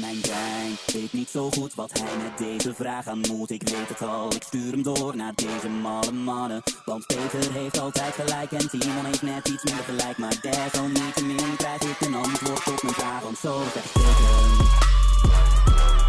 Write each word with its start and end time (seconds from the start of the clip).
Mijn 0.00 0.20
brein 0.20 0.76
weet 0.92 1.12
niet 1.12 1.28
zo 1.28 1.50
goed 1.50 1.74
wat 1.74 1.90
hij 1.92 2.16
met 2.22 2.48
deze 2.48 2.74
vraag 2.74 3.06
aan 3.06 3.20
moet. 3.30 3.50
Ik 3.50 3.62
weet 3.64 3.88
het 3.88 4.08
al, 4.08 4.34
ik 4.34 4.42
stuur 4.42 4.70
hem 4.70 4.82
door 4.82 5.16
naar 5.16 5.32
deze 5.34 5.68
malle 5.82 6.12
mannen. 6.12 6.62
Want 6.84 7.06
Peter 7.06 7.52
heeft 7.52 7.80
altijd 7.80 8.14
gelijk 8.14 8.52
en 8.52 8.68
Timon 8.70 9.04
heeft 9.04 9.22
net 9.22 9.48
iets 9.48 9.64
minder 9.64 9.84
gelijk. 9.84 10.18
Maar 10.18 10.34
desalniettemin 10.40 11.56
krijg 11.56 11.82
ik 11.82 12.06
een 12.06 12.14
antwoord 12.14 12.68
op 12.68 12.82
mijn 12.82 12.94
vraag. 12.94 13.22
Want 13.22 13.38
zo 13.38 13.60
zegt 13.74 13.92
Peter. 13.92 14.66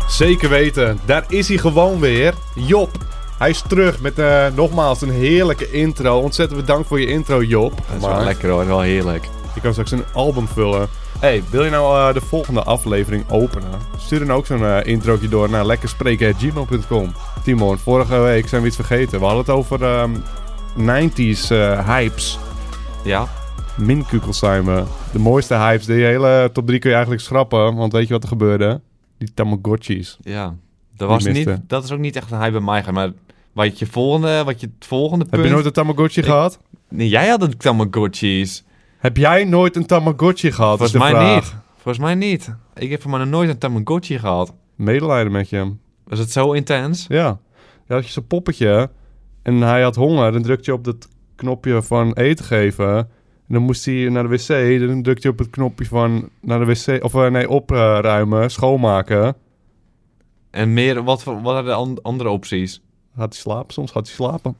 Zeker 0.08 0.50
weten, 0.50 1.00
daar 1.06 1.26
is 1.28 1.48
hij 1.48 1.58
gewoon 1.58 2.00
weer. 2.00 2.34
Job, 2.56 2.98
hij 3.38 3.50
is 3.50 3.64
terug 3.68 4.02
met 4.02 4.20
eh, 4.20 4.48
nogmaals 4.56 5.02
een 5.02 5.12
heerlijke 5.12 5.71
intro. 5.71 6.20
Ontzettend 6.20 6.60
bedankt 6.60 6.88
voor 6.88 7.00
je 7.00 7.08
intro, 7.08 7.44
Job. 7.44 7.71
Dat 7.71 7.96
is 7.96 8.08
wel 8.08 8.24
lekker 8.24 8.50
hoor, 8.50 8.66
wel 8.66 8.82
heerlijk. 8.82 9.30
Je 9.54 9.62
kan 9.62 9.71
straks 9.71 9.92
een 9.92 10.06
album 10.14 10.48
vullen. 10.48 10.90
Hey, 11.20 11.44
wil 11.50 11.64
je 11.64 11.70
nou 11.70 12.08
eh, 12.08 12.14
de 12.14 12.22
volgende 12.22 12.64
aflevering 12.64 13.30
openen? 13.30 13.70
Stuur 13.98 14.20
dan 14.20 14.32
ook 14.32 14.46
zo'n 14.46 14.84
introotje 14.84 15.28
door 15.28 15.50
naar 15.50 15.66
lekkerspreken.gmail.com. 15.66 17.12
Timon, 17.43 17.78
vorige 17.78 18.20
week 18.20 18.48
zijn 18.48 18.62
we 18.62 18.68
iets 18.68 18.76
vergeten. 18.76 19.20
We 19.20 19.26
hadden 19.26 19.42
het 19.46 19.56
over 19.56 19.84
ehm, 19.84 20.16
90s 20.78 21.50
eh, 21.50 21.88
hypes. 21.88 22.40
Ja? 23.04 23.28
Minkukels 23.78 24.40
zijn 24.40 24.66
we. 24.66 24.84
De 25.12 25.20
mooiste 25.20 25.54
hypes. 25.56 25.86
Die 25.86 26.04
hele 26.04 26.50
top 26.54 26.68
3 26.68 26.79
kun 26.79 26.90
je 26.90 26.96
eigenlijk 26.96 27.26
schrappen. 27.26 27.76
Want 27.76 27.92
weet 27.93 28.07
je 28.07 28.14
wat 28.14 28.24
er 28.24 28.29
gebeurde? 28.29 28.82
Die 29.18 29.34
Tamagotchis. 29.34 30.18
Ja. 30.21 30.56
Dat, 30.96 31.10
was 31.10 31.26
niet, 31.26 31.57
dat 31.68 31.84
is 31.84 31.92
ook 31.92 32.00
niet 32.00 32.16
echt 32.16 32.31
een 32.31 32.40
hype 32.40 32.52
bij 32.52 32.62
mij 32.62 32.94
maar 32.94 33.12
wat 33.54 33.80
je 33.80 33.86
volgende, 33.86 34.44
wat 34.44 34.62
je 34.62 34.70
het 34.78 34.88
volgende 34.88 35.23
Heb 35.23 35.34
punt... 35.34 35.45
je 35.45 35.52
nooit 35.54 35.66
een 35.66 35.72
Tamagotchi 35.72 36.20
Ik- 36.20 36.26
gehad? 36.26 36.59
Nee, 36.90 37.09
jij 37.09 37.28
had 37.28 37.42
het 37.42 37.59
Tamagotchis. 37.59 38.64
Heb 39.00 39.17
jij 39.17 39.44
nooit 39.44 39.76
een 39.76 39.86
Tamagotchi 39.86 40.52
gehad? 40.52 40.78
Volgens 40.78 41.00
mij 41.00 41.09
vraag. 41.09 41.36
niet. 41.36 41.56
Volgens 41.73 41.98
mij 41.98 42.16
niet. 42.16 42.56
Ik 42.76 42.90
heb 42.90 43.06
maar 43.06 43.20
nog 43.20 43.28
nooit 43.28 43.50
een 43.50 43.58
Tamagotchi 43.58 44.20
gehad. 44.20 44.53
Medelijden 44.76 45.31
met 45.31 45.50
je. 45.50 45.73
Was 46.08 46.20
het 46.20 46.31
zo 46.31 46.52
intens? 46.52 47.06
Ja. 47.10 47.40
Je 47.88 47.94
had 47.94 48.06
je 48.06 48.12
zo'n 48.12 48.28
poppetje. 48.28 48.90
En 49.44 49.56
hij 49.62 49.82
had 49.82 49.96
honger. 49.96 50.32
Dan 50.32 50.42
drukte 50.42 50.72
je 50.72 50.78
op 50.78 50.84
dat 50.84 51.08
knopje 51.36 51.82
van 51.82 52.14
eten 52.14 52.46
geven. 52.46 52.98
En 52.98 53.56
dan 53.56 53.62
moest 53.64 53.86
hij 53.86 54.10
naar 54.10 54.23
de 54.23 54.30
wc. 54.30 54.80
Dan 54.88 55.02
drukte 55.04 55.28
je 55.28 55.34
op 55.34 55.40
het 55.40 55.50
knopje 55.50 55.86
van 55.86 56.30
naar 56.42 56.60
de 56.60 56.66
wc. 56.66 57.04
Of 57.04 57.14
eh, 57.16 57.28
nee, 57.32 57.50
opruimen, 57.50 58.52
schoonmaken. 58.52 59.36
En 60.52 60.73
meer, 60.73 61.04
wat, 61.04 61.23
wat 61.23 61.42
waren 61.42 61.66
de 61.66 61.73
an- 61.73 62.02
andere 62.02 62.30
opties? 62.30 62.82
Gaat 63.16 63.34
hij 63.34 63.42
slapen? 63.42 63.73
Soms 63.73 63.92
gaat 63.92 64.06
hij 64.06 64.16
slapen. 64.16 64.56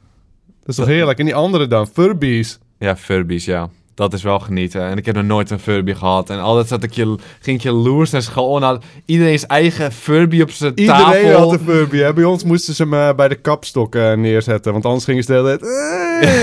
Dat 0.60 0.68
is 0.68 0.74
toch 0.76 0.86
heerlijk? 0.86 1.18
En 1.18 1.24
die 1.24 1.34
andere 1.34 1.66
dan? 1.66 1.86
Furbies. 1.86 2.58
Ja, 2.78 2.96
Furbies, 2.96 3.44
ja. 3.44 3.68
Dat 3.94 4.12
is 4.12 4.22
wel 4.22 4.38
genieten. 4.38 4.82
En 4.82 4.96
ik 4.96 5.06
heb 5.06 5.14
nog 5.14 5.24
nooit 5.24 5.50
een 5.50 5.58
Furby 5.58 5.94
gehad. 5.94 6.30
En 6.30 6.40
altijd 6.40 6.68
zat 6.68 6.82
ik 6.82 6.92
je, 6.92 7.16
ging 7.40 7.64
ik 7.64 7.72
naar 8.12 8.22
school. 8.22 8.56
En 8.56 8.62
had 8.62 8.84
iedereen's 9.04 9.46
eigen 9.46 9.92
Furby 9.92 10.40
op 10.40 10.50
zijn 10.50 10.72
Iedereen 10.74 11.02
tafel. 11.02 11.38
had 11.38 11.52
een 11.52 11.58
Furby. 11.64 11.96
Hè? 11.96 12.12
Bij 12.12 12.24
ons 12.24 12.44
moesten 12.44 12.74
ze 12.74 12.82
hem 12.82 12.94
eh, 12.94 13.14
bij 13.14 13.28
de 13.28 13.34
kapstok 13.34 13.94
eh, 13.94 14.12
neerzetten. 14.12 14.72
Want 14.72 14.84
anders 14.84 15.04
gingen 15.04 15.22
ze 15.22 15.32
de 15.32 15.38
hele 15.38 15.58
tijd... 15.58 15.70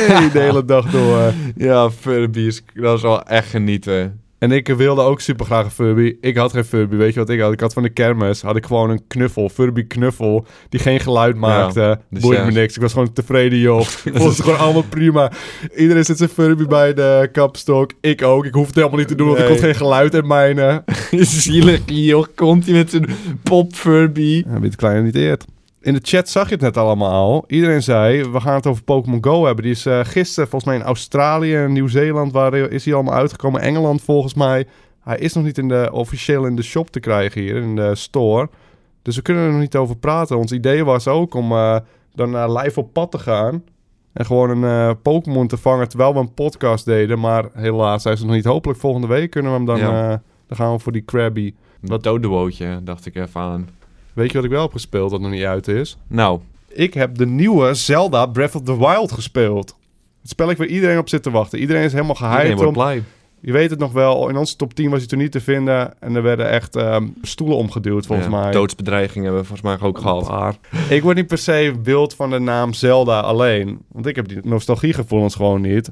"Hey," 0.07 0.29
de 0.33 0.39
hele 0.39 0.65
dag 0.65 0.85
door. 0.85 1.33
Ja, 1.55 1.89
Furbies. 1.91 2.63
Dat 2.73 2.95
is 2.97 3.01
wel 3.01 3.23
echt 3.23 3.49
genieten. 3.49 4.21
En 4.39 4.52
ik 4.52 4.67
wilde 4.67 5.02
ook 5.02 5.21
super 5.21 5.45
graag 5.45 5.66
een 5.66 5.71
Furby. 5.71 6.16
Ik 6.21 6.38
had 6.38 6.52
geen 6.52 6.66
Furby. 6.66 6.95
Weet 6.95 7.13
je 7.13 7.19
wat 7.19 7.30
ik 7.30 7.39
had? 7.39 7.52
Ik 7.52 7.59
had 7.59 7.73
van 7.73 7.83
de 7.83 7.89
kermis 7.89 8.41
had 8.41 8.55
ik 8.55 8.66
gewoon 8.66 8.89
een 8.89 9.02
knuffel, 9.07 9.49
Furby 9.49 9.83
knuffel, 9.83 10.45
die 10.69 10.80
geen 10.80 10.99
geluid 10.99 11.35
maakte. 11.35 11.99
dus 12.09 12.21
Boeide 12.21 12.41
ja. 12.41 12.47
me 12.47 12.53
niks. 12.53 12.75
Ik 12.75 12.81
was 12.81 12.91
gewoon 12.91 13.13
tevreden, 13.13 13.59
joh. 13.59 13.80
Ik 14.05 14.15
vond 14.15 14.30
het 14.30 14.41
gewoon 14.41 14.59
allemaal 14.59 14.83
prima. 14.89 15.31
Iedereen 15.75 16.05
zit 16.05 16.17
zijn 16.17 16.30
Furby 16.30 16.65
bij 16.65 16.93
de 16.93 17.30
kapstok. 17.31 17.91
Ik 18.02 18.21
ook. 18.21 18.45
Ik 18.45 18.53
hoefde 18.53 18.67
het 18.67 18.75
helemaal 18.75 18.99
niet 18.99 19.08
te 19.08 19.15
doen, 19.15 19.27
want 19.27 19.39
ik 19.39 19.45
kon 19.45 19.58
geen 19.58 19.75
geluid 19.75 20.13
in 20.13 20.27
mijne. 20.27 20.83
Zielig, 21.11 21.81
joh. 21.85 22.25
Komt 22.35 22.65
hij 22.65 22.73
met 22.73 22.89
zijn 22.89 23.05
pop 23.43 23.73
Furby. 23.73 24.43
Ja, 24.47 24.59
weet 24.59 24.75
kleine 24.75 25.02
niet 25.02 25.15
eert. 25.15 25.45
In 25.88 25.93
de 25.93 25.99
chat 26.03 26.30
zag 26.30 26.47
je 26.47 26.53
het 26.53 26.63
net 26.63 26.77
allemaal 26.77 27.11
al. 27.11 27.43
Iedereen 27.47 27.83
zei, 27.83 28.30
we 28.31 28.39
gaan 28.39 28.53
het 28.53 28.67
over 28.67 28.83
Pokémon 28.83 29.23
Go 29.23 29.45
hebben. 29.45 29.64
Die 29.64 29.73
is 29.73 29.86
eh, 29.86 29.99
gisteren 30.03 30.49
volgens 30.49 30.71
mij 30.71 30.75
in 30.80 30.87
Australië 30.87 31.55
en 31.55 31.73
Nieuw-Zeeland... 31.73 32.31
waar 32.31 32.53
is 32.53 32.86
hij 32.86 32.93
allemaal 32.93 33.14
uitgekomen. 33.14 33.61
Engeland 33.61 34.02
volgens 34.02 34.33
mij. 34.33 34.67
Hij 34.99 35.17
is 35.17 35.33
nog 35.33 35.43
niet 35.43 35.58
in 35.58 35.67
de, 35.67 35.89
officieel 35.92 36.45
in 36.45 36.55
de 36.55 36.61
shop 36.64 36.89
te 36.89 36.99
krijgen 36.99 37.42
hier, 37.42 37.55
in 37.55 37.75
de 37.75 37.95
store. 37.95 38.49
Dus 39.02 39.15
we 39.15 39.21
kunnen 39.21 39.43
er 39.43 39.52
nog 39.52 39.59
niet 39.59 39.75
over 39.75 39.98
praten. 39.98 40.37
Ons 40.37 40.52
idee 40.52 40.86
was 40.86 41.08
ook 41.08 41.33
om 41.33 41.52
eh, 41.52 41.77
dan 42.14 42.30
naar 42.30 42.52
live 42.52 42.80
op 42.80 42.93
pad 42.93 43.11
te 43.11 43.19
gaan... 43.19 43.64
en 44.14 44.25
gewoon 44.25 44.49
een 44.64 44.89
eh, 44.89 44.95
Pokémon 45.02 45.48
te 45.48 45.58
vangen 45.58 45.89
terwijl 45.89 46.14
we 46.14 46.19
een 46.19 46.33
podcast 46.33 46.86
deden. 46.86 47.19
Maar 47.19 47.45
helaas, 47.54 48.04
hij 48.04 48.14
is 48.14 48.21
nog 48.21 48.31
niet. 48.31 48.45
Hopelijk 48.45 48.80
volgende 48.80 49.08
week 49.08 49.30
kunnen 49.30 49.52
we 49.52 49.58
hem 49.58 49.65
dan... 49.65 49.77
Ja. 49.77 50.21
dan 50.48 50.58
gaan 50.58 50.73
we 50.73 50.80
voor 50.80 50.92
die 50.92 51.02
Krabby. 51.02 51.54
Wat 51.81 52.04
dodewootje, 52.04 52.80
dacht 52.83 53.05
ik 53.05 53.15
even 53.15 53.42
aan. 53.42 53.77
Weet 54.17 54.28
je 54.32 54.36
wat 54.36 54.45
ik 54.45 54.52
wel 54.52 54.61
heb 54.61 54.72
gespeeld 54.72 55.11
dat 55.11 55.22
nog 55.22 55.32
niet 55.32 55.44
uit 55.44 55.67
is? 55.67 55.98
Nou, 56.08 56.39
Ik 56.67 56.94
heb 56.94 57.17
de 57.17 57.26
nieuwe 57.26 57.73
Zelda 57.73 58.26
Breath 58.26 58.55
of 58.55 58.61
the 58.61 58.78
Wild 58.78 59.11
gespeeld. 59.11 59.76
Het 60.22 60.30
spelletje 60.30 60.58
waar 60.58 60.67
iedereen 60.73 60.98
op 60.98 61.10
zit 61.10 61.23
te 61.23 61.32
wachten. 61.32 61.60
Iedereen 61.60 61.83
is 61.83 61.92
helemaal 61.92 62.16
iedereen 62.16 62.36
gehyped 62.38 62.55
wordt 62.58 62.78
om. 62.78 62.83
blij. 62.83 63.04
Je 63.39 63.52
weet 63.52 63.70
het 63.70 63.80
nog 63.80 63.92
wel, 63.92 64.30
in 64.30 64.38
onze 64.38 64.55
top 64.55 64.73
10 64.73 64.89
was 64.89 65.00
hij 65.00 65.08
toen 65.08 65.20
niet 65.20 65.32
te 65.32 65.39
vinden. 65.42 66.02
En 66.02 66.16
er 66.16 66.22
werden 66.22 66.50
echt 66.50 66.76
ehm, 66.76 67.08
stoelen 67.22 67.58
omgeduwd 67.58 68.05
volgens 68.05 68.28
Ja, 68.28 68.39
mij. 68.39 68.52
Doodsbedreigingen 68.52 69.23
hebben 69.23 69.42
we 69.42 69.48
volgens 69.48 69.67
mij 69.80 69.88
ook 69.88 69.98
gehad. 69.98 70.58
Ik 70.89 71.02
word 71.04 71.16
niet 71.16 71.28
per 71.28 71.38
se 71.38 71.76
wild 71.84 72.14
van 72.14 72.30
de 72.30 72.39
naam 72.39 72.73
Zelda 72.73 73.20
alleen. 73.20 73.80
Want 73.92 74.05
ik 74.05 74.16
heb 74.16 74.28
die 74.28 74.39
nostalgiegevoelens 74.44 75.36
gewoon 75.36 75.61
niet. 75.61 75.89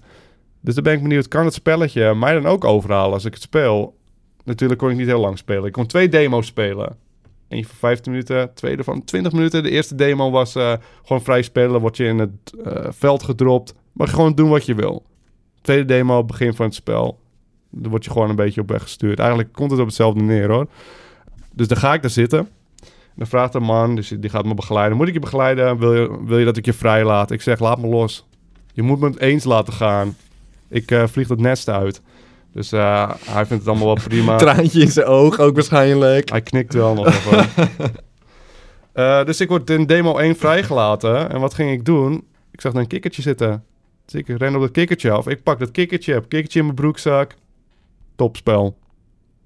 Dus 0.62 0.74
dan 0.76 0.84
ben 0.84 0.94
ik 0.94 1.02
benieuwd, 1.02 1.28
kan 1.28 1.46
het 1.46 1.54
spelletje 1.54 2.14
mij 2.16 2.34
dan 2.34 2.46
ook 2.46 2.64
overhalen 2.64 3.14
als 3.14 3.26
ik 3.26 3.34
het 3.34 3.42
speel? 3.44 3.96
Natuurlijk 4.44 4.80
kon 4.80 4.90
ik 4.90 4.98
niet 4.98 5.08
heel 5.08 5.20
lang 5.20 5.38
spelen. 5.38 5.66
Ik 5.66 5.72
kon 5.72 5.86
twee 5.88 6.10
demo's 6.10 6.46
spelen. 6.48 6.96
Eentje 7.56 7.70
van 7.70 7.90
15 7.90 8.12
minuten, 8.12 8.54
tweede 8.54 8.84
van 8.84 9.04
20 9.04 9.32
minuten. 9.32 9.64
De 9.64 9.70
eerste 9.70 9.96
demo 9.96 10.32
was 10.32 10.56
eh, 10.56 10.74
gewoon 11.04 11.22
vrij 11.22 11.42
spelen. 11.42 11.82
Word 11.82 11.98
je 11.98 12.06
in 12.06 12.20
het 12.20 12.54
eh, 12.64 12.86
veld 12.90 13.24
gedropt. 13.24 13.74
Je 13.94 14.08
gewoon 14.08 14.34
doen 14.34 14.50
wat 14.50 14.66
je 14.66 14.76
wil. 14.76 15.04
Tweede 15.62 15.86
demo, 15.86 16.24
begin 16.24 16.54
van 16.54 16.66
het 16.66 16.76
spel. 16.76 17.20
Dan 17.70 17.90
word 17.90 18.06
je 18.06 18.12
gewoon 18.12 18.30
een 18.30 18.36
beetje 18.36 18.62
op 18.62 18.70
weg 18.70 18.82
gestuurd. 18.82 19.20
Eigenlijk 19.20 19.54
komt 19.54 19.72
het 19.72 19.80
op 19.80 19.86
hetzelfde 19.86 20.22
neer 20.22 20.52
hoor. 20.52 20.68
Dus 21.54 21.68
dan 21.68 21.78
ga 21.78 21.94
ik 21.94 22.02
daar 22.02 22.12
zitten. 22.12 22.50
Dan 23.16 23.28
vraagt 23.28 23.54
een 23.54 23.64
man, 23.64 23.96
dus 23.96 24.14
die 24.20 24.30
gaat 24.30 24.46
me 24.46 24.54
begeleiden. 24.54 24.98
Moet 24.98 25.08
ik 25.08 25.14
je 25.14 25.20
begeleiden? 25.20 25.78
Wil 25.78 25.94
je, 25.94 26.26
wil 26.26 26.38
je 26.38 26.46
dat 26.46 26.58
ik 26.58 26.66
je 26.66 26.74
vrij 26.74 27.04
laat? 27.04 27.32
Ik 27.32 27.42
zeg, 27.42 27.60
laat 27.60 27.82
me 27.82 27.88
los. 27.88 28.26
Je 28.74 28.82
moet 28.82 29.00
me 29.00 29.20
eens 29.20 29.44
laten 29.44 29.74
gaan. 29.74 30.16
Ik 30.68 30.92
eh, 30.92 31.08
vlieg 31.08 31.28
het 31.28 31.40
nest 31.40 31.70
uit. 31.70 32.02
Dus 32.56 32.72
eh, 32.72 33.12
hij 33.26 33.46
vindt 33.46 33.64
het 33.64 33.68
allemaal 33.68 33.96
wel 33.96 34.04
prima. 34.08 34.36
Traantje 34.46 34.82
in 34.82 34.92
zijn 34.92 35.06
oog 35.06 35.40
ook 35.40 35.56
waarschijnlijk. 35.56 36.30
Hij 36.30 36.42
knikt 36.42 36.74
wel 36.74 36.94
nog 36.94 37.08
even. 37.08 37.48
Eh, 38.94 39.26
dus 39.26 39.42
ik 39.42 39.48
word 39.50 39.70
in 39.70 39.86
demo 39.86 40.18
1 40.18 40.36
vrijgelaten. 40.36 41.30
En 41.30 41.40
wat 41.40 41.54
ging 41.54 41.72
ik 41.72 41.86
doen? 41.86 42.24
Ik 42.52 42.62
zag 42.62 42.74
een 42.74 42.88
kikkertje 42.88 43.22
zitten. 43.22 43.64
Dus 44.06 44.14
ik 44.22 44.28
ren 44.28 44.56
op 44.56 44.62
dat 44.62 44.72
kikkertje 44.72 45.12
af. 45.12 45.28
Ik 45.28 45.44
pak 45.44 45.60
dat 45.60 45.72
kikkertje, 45.72 46.14
heb 46.14 46.30
kikkertje 46.30 46.60
in 46.60 46.66
mijn 46.66 46.78
broekzak. 46.78 47.36
Topspel. 48.16 48.78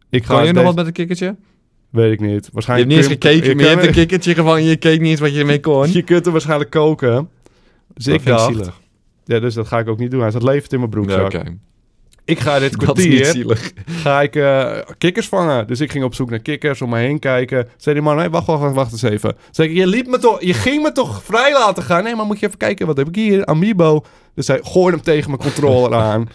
Ik 0.10 0.24
Kan 0.24 0.36
je 0.38 0.44
nog 0.44 0.54
deze- 0.54 0.66
wat 0.66 0.76
met 0.76 0.86
een 0.86 0.92
kikkertje? 0.92 1.36
Weet 1.90 2.12
ik 2.12 2.20
niet. 2.20 2.30
Je 2.30 2.36
hebt 2.36 2.50
Waarschijnlijk 2.54 2.90
niet 2.90 2.98
eens 2.98 3.08
gekeken, 3.08 3.56
maar 3.56 3.66
je 3.66 3.72
hebt 3.72 3.86
een 3.86 3.92
kikkertje 3.92 4.34
gevangen. 4.34 4.64
Je 4.64 4.76
keek 4.76 5.00
niet 5.00 5.10
eens 5.10 5.20
wat 5.20 5.34
je 5.34 5.40
ermee 5.40 5.60
kon. 5.60 5.92
Je 6.00 6.02
kunt 6.04 6.24
hem 6.24 6.34
waarschijnlijk 6.34 6.70
koken. 6.70 7.30
Dus 7.94 8.06
Dat 8.06 8.14
ik 8.14 8.22
vind 8.22 8.36
ik 8.36 8.42
dacht... 8.42 8.54
zielig. 8.56 8.82
Ja, 9.24 9.40
dus 9.40 9.54
dat 9.54 9.68
ga 9.68 9.80
ik 9.80 9.88
ook 9.88 10.00
niet 10.00 10.12
doen. 10.12 10.22
Hij 10.22 10.30
staat 10.30 10.44
levend 10.44 10.74
in 10.74 10.80
mijn 10.80 10.92
Ja, 10.92 10.98
broekzak. 11.00 11.44
Ik 12.30 12.40
ga 12.40 12.60
dit 12.60 12.80
Dat 12.80 12.98
is 12.98 13.06
niet 13.06 13.14
kwartier... 13.14 13.26
zielig. 13.26 13.72
ga 13.86 14.22
ik 14.22 14.36
eh, 14.36 14.78
kikkers 14.98 15.28
vangen. 15.28 15.68
Dus 15.68 15.80
ik 15.80 15.92
ging 15.92 16.04
op 16.04 16.14
zoek 16.14 16.30
naar 16.30 16.40
kikkers, 16.40 16.82
om 16.82 16.90
me 16.90 16.98
heen 16.98 17.20
kijken. 17.20 17.68
Zei 17.78 17.96
die 17.96 18.04
man, 18.04 18.18
hey, 18.18 18.30
wacht, 18.30 18.46
wacht, 18.46 18.62
wacht, 18.62 18.76
wacht 18.76 18.92
eens 18.92 19.02
even. 19.02 19.36
Zei 19.52 19.70
ik, 19.70 19.76
je, 19.76 19.88
liep 19.88 20.08
me 20.08 20.18
toch, 20.18 20.42
je 20.42 20.54
ging 20.54 20.84
me 20.84 20.92
toch 20.92 21.24
vrij 21.24 21.54
laten 21.54 21.84
gaan? 21.84 22.04
Nee, 22.04 22.16
maar 22.16 22.26
moet 22.26 22.40
je 22.40 22.46
even 22.46 22.58
kijken, 22.58 22.88
wat 22.88 22.98
heb 22.98 23.08
ik 23.08 23.16
hier? 23.16 23.46
Amiibo. 23.46 24.06
Dus 24.34 24.48
hij 24.48 24.60
gooide 24.64 24.92
hem 24.92 25.02
tegen 25.02 25.30
mijn 25.30 25.42
controller 25.42 25.94
aan. 26.10 26.30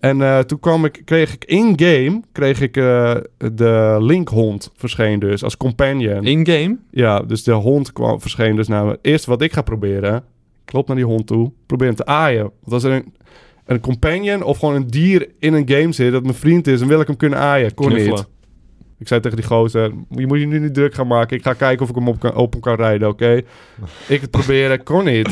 En 0.00 0.22
eh, 0.22 0.38
toen 0.38 0.60
kwam 0.60 0.84
ik, 0.84 1.02
kreeg 1.04 1.34
ik 1.34 1.44
in-game, 1.44 2.20
kreeg 2.32 2.60
ik 2.60 2.76
eh, 2.76 3.16
de 3.52 3.96
Linkhond 4.00 4.70
verscheen 4.76 5.18
dus, 5.18 5.44
als 5.44 5.56
companion. 5.56 6.24
In-game? 6.24 6.76
Ja, 6.90 7.20
dus 7.20 7.42
de 7.42 7.52
hond 7.52 7.92
kwam, 7.92 8.20
verscheen 8.20 8.56
dus 8.56 8.68
naar 8.68 8.84
me. 8.84 8.98
Eerst 9.02 9.24
wat 9.24 9.42
ik 9.42 9.52
ga 9.52 9.62
proberen, 9.62 10.24
ik 10.64 10.72
loop 10.72 10.86
naar 10.86 10.96
die 10.96 11.04
hond 11.04 11.26
toe, 11.26 11.52
probeer 11.66 11.86
hem 11.86 11.96
te 11.96 12.06
aaien. 12.06 12.42
Want 12.42 12.72
als 12.72 12.84
er 12.84 12.92
een, 12.92 13.14
een 13.68 13.80
companion 13.80 14.42
of 14.42 14.58
gewoon 14.58 14.74
een 14.74 14.86
dier 14.86 15.28
in 15.38 15.52
een 15.54 15.68
game 15.68 15.92
zit 15.92 16.12
dat 16.12 16.22
mijn 16.22 16.34
vriend 16.34 16.66
is, 16.66 16.78
dan 16.78 16.88
wil 16.88 17.00
ik 17.00 17.06
hem 17.06 17.16
kunnen 17.16 17.38
aaien. 17.38 17.74
Kon 17.74 17.92
niet. 17.94 18.26
Ik 18.98 19.08
zei 19.08 19.20
tegen 19.20 19.36
die 19.36 19.46
gozer, 19.46 19.92
je 20.10 20.26
moet 20.26 20.38
je 20.40 20.46
nu 20.46 20.58
niet 20.58 20.74
druk 20.74 20.94
gaan 20.94 21.06
maken. 21.06 21.36
Ik 21.36 21.42
ga 21.42 21.52
kijken 21.52 21.82
of 21.84 21.88
ik 21.88 21.94
hem 21.94 22.08
op 22.08 22.20
kan, 22.20 22.32
open 22.32 22.60
kan 22.60 22.74
rijden, 22.74 23.08
oké? 23.08 23.32
ik 24.08 24.20
het 24.20 24.30
proberen, 24.30 24.82
kon 24.82 25.04
niet. 25.04 25.28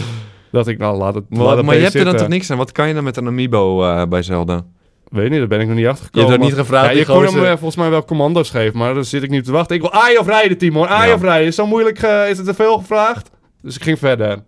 Dat 0.53 0.69
ik, 0.69 0.79
nou, 0.79 0.97
laat 0.97 1.15
het, 1.15 1.25
laat 1.29 1.47
Maar, 1.47 1.56
het 1.56 1.67
maar 1.67 1.75
je 1.77 1.83
hebt 1.83 1.94
er 1.94 2.05
dan 2.05 2.17
toch 2.17 2.29
niks 2.29 2.50
aan? 2.50 2.56
Wat 2.56 2.73
kan 2.73 2.88
je 2.88 2.94
dan 2.94 3.05
met 3.05 3.17
een 3.17 3.27
amiibo 3.27 3.83
eh, 3.85 4.06
bij 4.06 4.23
Zelda? 4.23 4.65
Weet 5.09 5.31
niet, 5.31 5.38
daar 5.38 5.49
ben 5.49 5.61
ik 5.61 5.67
nog 5.67 5.77
niet 5.77 5.87
achter 5.87 6.05
Je 6.05 6.11
gekomen. 6.11 6.31
hebt 6.31 6.41
dat 6.43 6.50
niet 6.50 6.59
gevraagd, 6.61 6.93
Ja, 6.93 6.99
je 6.99 7.05
kon 7.06 7.25
hem 7.25 7.44
eh, 7.44 7.50
volgens 7.50 7.77
mij 7.77 7.91
wel 7.91 8.05
commando's 8.05 8.50
geven, 8.50 8.79
maar 8.79 8.94
daar 8.94 9.05
zit 9.05 9.23
ik 9.23 9.31
niet 9.31 9.44
te 9.44 9.53
wachten. 9.53 9.77
Ik 9.77 9.83
wil 9.83 9.93
aaien 9.93 10.21
of 10.21 10.27
rijden, 10.27 10.59
Timon. 10.59 10.88
Aaien 10.88 11.09
Ja. 11.09 11.15
of 11.15 11.23
rijden. 11.23 11.47
Is 11.47 11.55
zo 11.55 11.67
moeilijk, 11.67 11.99
eh, 12.03 12.31
is 12.31 12.37
het 12.37 12.47
te 12.47 12.55
veel 12.55 12.79
gevraagd? 12.79 13.31
Dus 13.62 13.77
ik 13.77 13.83
ging 13.83 13.99
verder. 13.99 14.43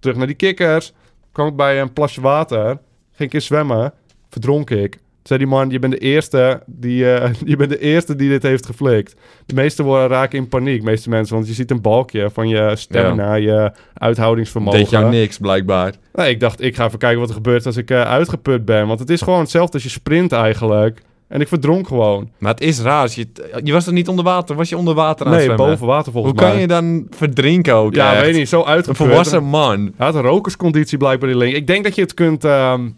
Terug 0.00 0.16
naar 0.16 0.26
die 0.26 0.36
kikkers. 0.36 0.92
Kwam 1.32 1.46
ik 1.46 1.56
bij 1.56 1.80
een 1.80 1.92
plasje 1.92 2.20
water. 2.20 2.78
Ging 3.16 3.28
ik 3.28 3.34
in 3.34 3.42
zwemmen. 3.42 3.92
Verdronk 4.30 4.70
ik. 4.70 4.98
zei 5.22 5.38
die 5.38 5.48
man, 5.48 5.70
je 5.70 5.78
bent 5.78 5.92
de 5.92 5.98
eerste 5.98 6.62
die, 6.66 7.12
eh, 7.14 7.30
je 7.44 7.56
bent 7.56 7.70
de 7.70 7.78
eerste 7.78 8.16
die 8.16 8.28
dit 8.28 8.42
heeft 8.42 8.66
geflikt. 8.66 9.14
De 9.46 9.54
meeste 9.54 9.82
worden 9.82 10.08
raken 10.08 10.38
in 10.38 10.48
paniek, 10.48 10.78
de 10.78 10.84
meeste 10.90 11.08
mensen. 11.08 11.34
Want 11.34 11.46
je 11.48 11.54
ziet 11.54 11.70
een 11.70 11.80
balkje 11.80 12.30
van 12.30 12.48
je 12.48 12.72
stamina, 12.76 13.34
je 13.34 13.72
uithoudingsvermogen. 13.94 14.78
Deed 14.80 14.90
jou 14.90 15.10
niks, 15.10 15.38
blijkbaar. 15.38 15.92
Nee, 16.14 16.30
ik 16.30 16.40
dacht, 16.40 16.60
ik 16.62 16.76
ga 16.76 16.86
even 16.86 16.98
kijken 16.98 17.18
wat 17.20 17.28
er 17.28 17.34
gebeurt 17.34 17.66
als 17.66 17.76
ik 17.76 17.90
eh, 17.90 18.02
uitgeput 18.02 18.64
ben. 18.64 18.86
Want 18.86 18.98
het 19.00 19.10
is 19.10 19.22
gewoon 19.22 19.40
hetzelfde 19.40 19.72
als 19.72 19.82
je 19.82 19.88
sprint 19.88 20.32
eigenlijk. 20.32 21.02
En 21.28 21.40
ik 21.40 21.48
verdronk 21.48 21.86
gewoon. 21.88 22.30
Maar 22.38 22.50
het 22.52 22.60
is 22.60 22.80
raar. 22.80 23.10
Je, 23.14 23.26
je 23.64 23.72
was 23.72 23.86
er 23.86 23.92
niet 23.92 24.08
onder 24.08 24.24
water? 24.24 24.56
Was 24.56 24.68
je 24.68 24.76
onder 24.76 24.94
water 24.94 25.26
aan 25.26 25.32
nee, 25.32 25.40
het 25.40 25.50
zwemmen? 25.50 25.70
boven 25.70 25.86
water 25.86 26.12
volgens 26.12 26.32
Hoe 26.32 26.42
mij. 26.42 26.50
kan 26.52 26.60
je 26.60 26.66
dan 26.66 27.06
verdrinken 27.10 27.74
ook 27.74 27.94
Ja, 27.94 28.12
echt? 28.14 28.24
weet 28.24 28.34
niet, 28.34 28.48
zo 28.48 28.60
Een 28.60 28.66
uitgeput. 28.66 28.96
volwassen 28.96 29.44
man. 29.44 29.80
Hij 29.96 30.06
had 30.06 30.14
een 30.14 30.22
rokersconditie 30.22 30.98
blijkbaar 30.98 31.28
die 31.28 31.38
link. 31.38 31.54
Ik 31.54 31.66
denk 31.66 31.84
dat 31.84 31.94
je 31.94 32.00
het 32.02 32.14
kunt, 32.14 32.44
ehm, 32.44 32.88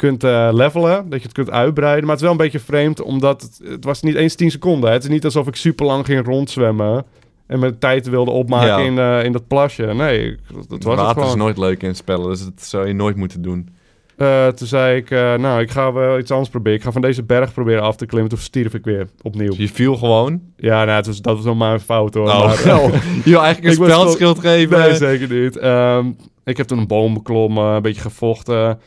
kunt 0.00 0.24
eh, 0.24 0.48
levelen, 0.52 1.08
dat 1.08 1.18
je 1.18 1.24
het 1.24 1.34
kunt 1.34 1.50
uitbreiden. 1.50 2.00
Maar 2.02 2.10
het 2.16 2.18
is 2.20 2.22
wel 2.30 2.30
een 2.30 2.44
beetje 2.44 2.58
vreemd, 2.60 3.02
omdat 3.02 3.42
het, 3.42 3.60
het 3.70 3.84
was 3.84 4.02
niet 4.02 4.14
eens 4.14 4.34
10 4.34 4.50
seconden. 4.50 4.88
hè. 4.88 4.94
Het 4.94 5.04
is 5.04 5.10
niet 5.10 5.24
alsof 5.24 5.46
ik 5.46 5.56
super 5.56 5.86
lang 5.86 6.06
ging 6.06 6.26
rondzwemmen 6.26 7.04
en 7.46 7.58
mijn 7.58 7.78
tijd 7.78 8.08
wilde 8.08 8.30
opmaken 8.30 8.66
Ja. 8.66 8.78
in, 8.78 8.98
eh, 8.98 9.24
in 9.24 9.32
dat 9.32 9.46
plasje. 9.46 9.86
Nee, 9.86 10.36
dat, 10.68 10.82
was 10.82 10.96
het 10.96 11.04
Water 11.06 11.24
is 11.26 11.34
nooit 11.34 11.58
leuk 11.58 11.82
in 11.82 11.94
spellen, 11.94 12.28
dus 12.28 12.44
dat 12.44 12.62
zou 12.62 12.86
je 12.86 12.92
nooit 12.92 13.16
moeten 13.16 13.42
doen. 13.42 13.68
Eh, 14.16 14.46
toen 14.46 14.66
zei 14.66 14.96
ik, 14.96 15.10
nou, 15.10 15.60
ik 15.60 15.70
ga 15.70 15.92
wel 15.92 16.18
iets 16.18 16.30
anders 16.30 16.50
proberen. 16.50 16.78
Ik 16.78 16.84
ga 16.84 16.92
van 16.92 17.00
deze 17.00 17.22
berg 17.22 17.52
proberen 17.52 17.82
af 17.82 17.96
te 17.96 18.06
klimmen. 18.06 18.30
Toen 18.30 18.38
stierf 18.38 18.74
ik 18.74 18.84
weer 18.84 19.08
opnieuw. 19.22 19.48
Dus 19.48 19.56
je 19.56 19.68
viel 19.68 19.96
gewoon. 19.96 20.40
Ja, 20.56 20.84
nou, 20.84 20.96
het 20.96 21.06
was, 21.06 21.20
dat 21.20 21.36
was 21.36 21.44
nog 21.44 21.56
maar 21.56 21.72
een 21.72 21.80
fout 21.80 22.14
hoor. 22.14 22.26
Oh, 22.26 22.44
Maar, 22.44 22.54
eh, 22.66 22.92
je 23.24 23.30
wil 23.30 23.42
eigenlijk 23.42 23.74
een 23.74 23.80
was 23.80 23.90
speldschild 23.90 24.38
geven. 24.38 24.78
Nee, 24.78 24.94
zeker 24.94 25.32
niet. 25.42 25.56
Ehm, 25.56 26.06
ik 26.44 26.56
heb 26.56 26.66
toen 26.66 26.78
een 26.78 26.86
boom 26.86 27.14
beklommen, 27.14 27.64
een 27.64 27.82
beetje 27.82 28.00
gevochten. 28.00 28.78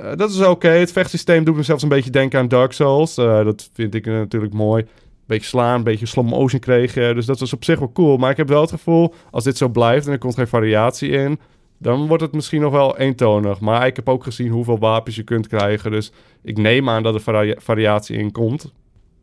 Eh, 0.00 0.16
dat 0.16 0.30
is 0.30 0.40
oké. 0.40 0.68
Het 0.68 0.92
vechtsysteem 0.92 1.44
doet 1.44 1.56
me 1.56 1.62
zelfs 1.62 1.82
een 1.82 1.88
beetje 1.88 2.10
denken 2.10 2.38
aan 2.38 2.48
Dark 2.48 2.72
Souls. 2.72 3.16
Eh, 3.16 3.44
dat 3.44 3.70
vind 3.72 3.94
ik 3.94 4.06
eh, 4.06 4.12
natuurlijk 4.12 4.52
mooi. 4.52 4.84
Beetje 5.26 5.46
slaan, 5.48 5.74
een 5.76 5.84
beetje 5.84 6.06
slow 6.06 6.28
motion 6.28 6.60
kreeg 6.60 6.94
je. 6.94 7.12
Dus 7.14 7.26
dat 7.26 7.40
was 7.40 7.52
op 7.52 7.64
zich 7.64 7.78
wel 7.78 7.92
cool. 7.92 8.16
Maar 8.16 8.30
ik 8.30 8.36
heb 8.36 8.48
wel 8.48 8.60
het 8.60 8.70
gevoel, 8.70 9.14
als 9.30 9.44
dit 9.44 9.56
zo 9.56 9.68
blijft 9.68 10.06
en 10.06 10.12
er 10.12 10.18
komt 10.18 10.34
geen 10.34 10.48
variatie 10.48 11.08
in... 11.10 11.38
dan 11.78 12.06
wordt 12.06 12.22
het 12.22 12.32
misschien 12.32 12.60
nog 12.60 12.72
wel 12.72 12.98
eentonig. 12.98 13.60
Maar 13.60 13.86
ik 13.86 13.96
heb 13.96 14.08
ook 14.08 14.24
gezien 14.24 14.48
hoeveel 14.48 14.78
wapens 14.78 15.16
je 15.16 15.22
kunt 15.22 15.48
krijgen. 15.48 15.90
Dus 15.90 16.12
ik 16.42 16.58
neem 16.58 16.88
aan 16.88 17.02
dat 17.02 17.14
er 17.14 17.20
varia- 17.20 17.56
variatie 17.58 18.16
in 18.16 18.32
komt. 18.32 18.72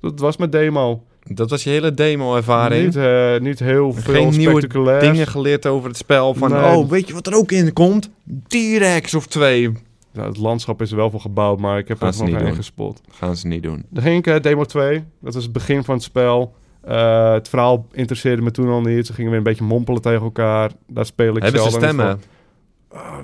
Dat 0.01 0.19
was 0.19 0.38
mijn 0.38 0.50
demo. 0.50 1.04
Dat 1.24 1.50
was 1.50 1.63
je 1.63 1.69
hele 1.69 1.94
demo-ervaring. 1.94 2.86
Niet, 2.86 2.95
eh, 2.95 3.38
niet 3.39 3.60
heel 3.60 3.94
veel 3.94 4.13
Geen 4.13 4.30
nieuwe. 4.38 5.00
Dingen 5.00 5.27
geleerd 5.27 5.66
over 5.66 5.88
het 5.88 5.98
spel. 5.98 6.33
Van, 6.33 6.51
Nee. 6.51 6.75
oh, 6.75 6.89
weet 6.89 7.07
je 7.07 7.13
wat 7.13 7.27
er 7.27 7.36
ook 7.36 7.51
in 7.51 7.74
komt? 7.74 8.10
T-Rex 8.48 9.13
of 9.13 9.27
twee. 9.27 9.71
Ja, 10.11 10.25
het 10.25 10.38
landschap 10.38 10.81
is 10.81 10.91
er 10.91 10.97
wel 10.97 11.09
voor 11.09 11.19
gebouwd, 11.21 11.59
maar 11.59 11.77
ik 11.77 11.88
heb 11.88 11.97
Gaan 11.97 12.13
er 12.13 12.29
nog 12.31 12.41
doen. 12.41 12.56
gespot. 12.56 13.01
Gaan 13.09 13.35
ze 13.35 13.47
niet 13.47 13.63
doen. 13.63 13.85
Dan 13.89 14.03
ging 14.03 14.17
ik 14.17 14.27
eh, 14.27 14.41
demo 14.41 14.63
2. 14.63 15.03
Dat 15.21 15.33
was 15.33 15.44
het 15.44 15.53
begin 15.53 15.83
van 15.83 15.95
het 15.95 16.03
spel. 16.03 16.53
Eh, 16.81 17.31
het 17.33 17.50
verhaal 17.50 17.85
interesseerde 17.91 18.41
me 18.41 18.51
toen 18.51 18.69
al 18.69 18.81
niet. 18.81 19.07
Ze 19.07 19.13
gingen 19.13 19.29
weer 19.29 19.39
een 19.39 19.45
beetje 19.45 19.63
mompelen 19.63 20.01
tegen 20.01 20.21
elkaar. 20.21 20.71
Daar 20.88 21.06
speel 21.06 21.35
ik 21.35 21.44
Hebben 21.44 21.61
ze 21.61 21.69
stemmen? 21.69 22.21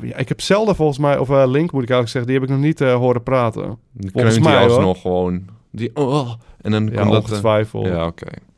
ja, 0.01 0.15
ik 0.17 0.27
heb 0.29 0.41
zelden 0.41 0.75
volgens 0.75 0.97
mij, 0.97 1.17
of 1.17 1.29
eh, 1.29 1.43
Link 1.47 1.71
moet 1.71 1.83
ik 1.83 1.89
eigenlijk 1.89 2.09
zeggen, 2.09 2.31
die 2.31 2.33
heb 2.39 2.43
ik 2.49 2.55
nog 2.55 2.59
niet 2.65 2.79
horen 2.79 3.23
praten. 3.23 3.77
Volgens 4.13 4.39
mij, 4.39 4.67
alsnog 4.67 5.01
gewoon. 5.01 5.45
Die, 5.71 5.95
oh, 5.95 6.31
en 6.61 6.71
dan 6.71 6.85
Ja, 6.91 7.03
dat... 7.03 7.23
ongetwijfeld. 7.23 7.85
Ja, 7.85 8.11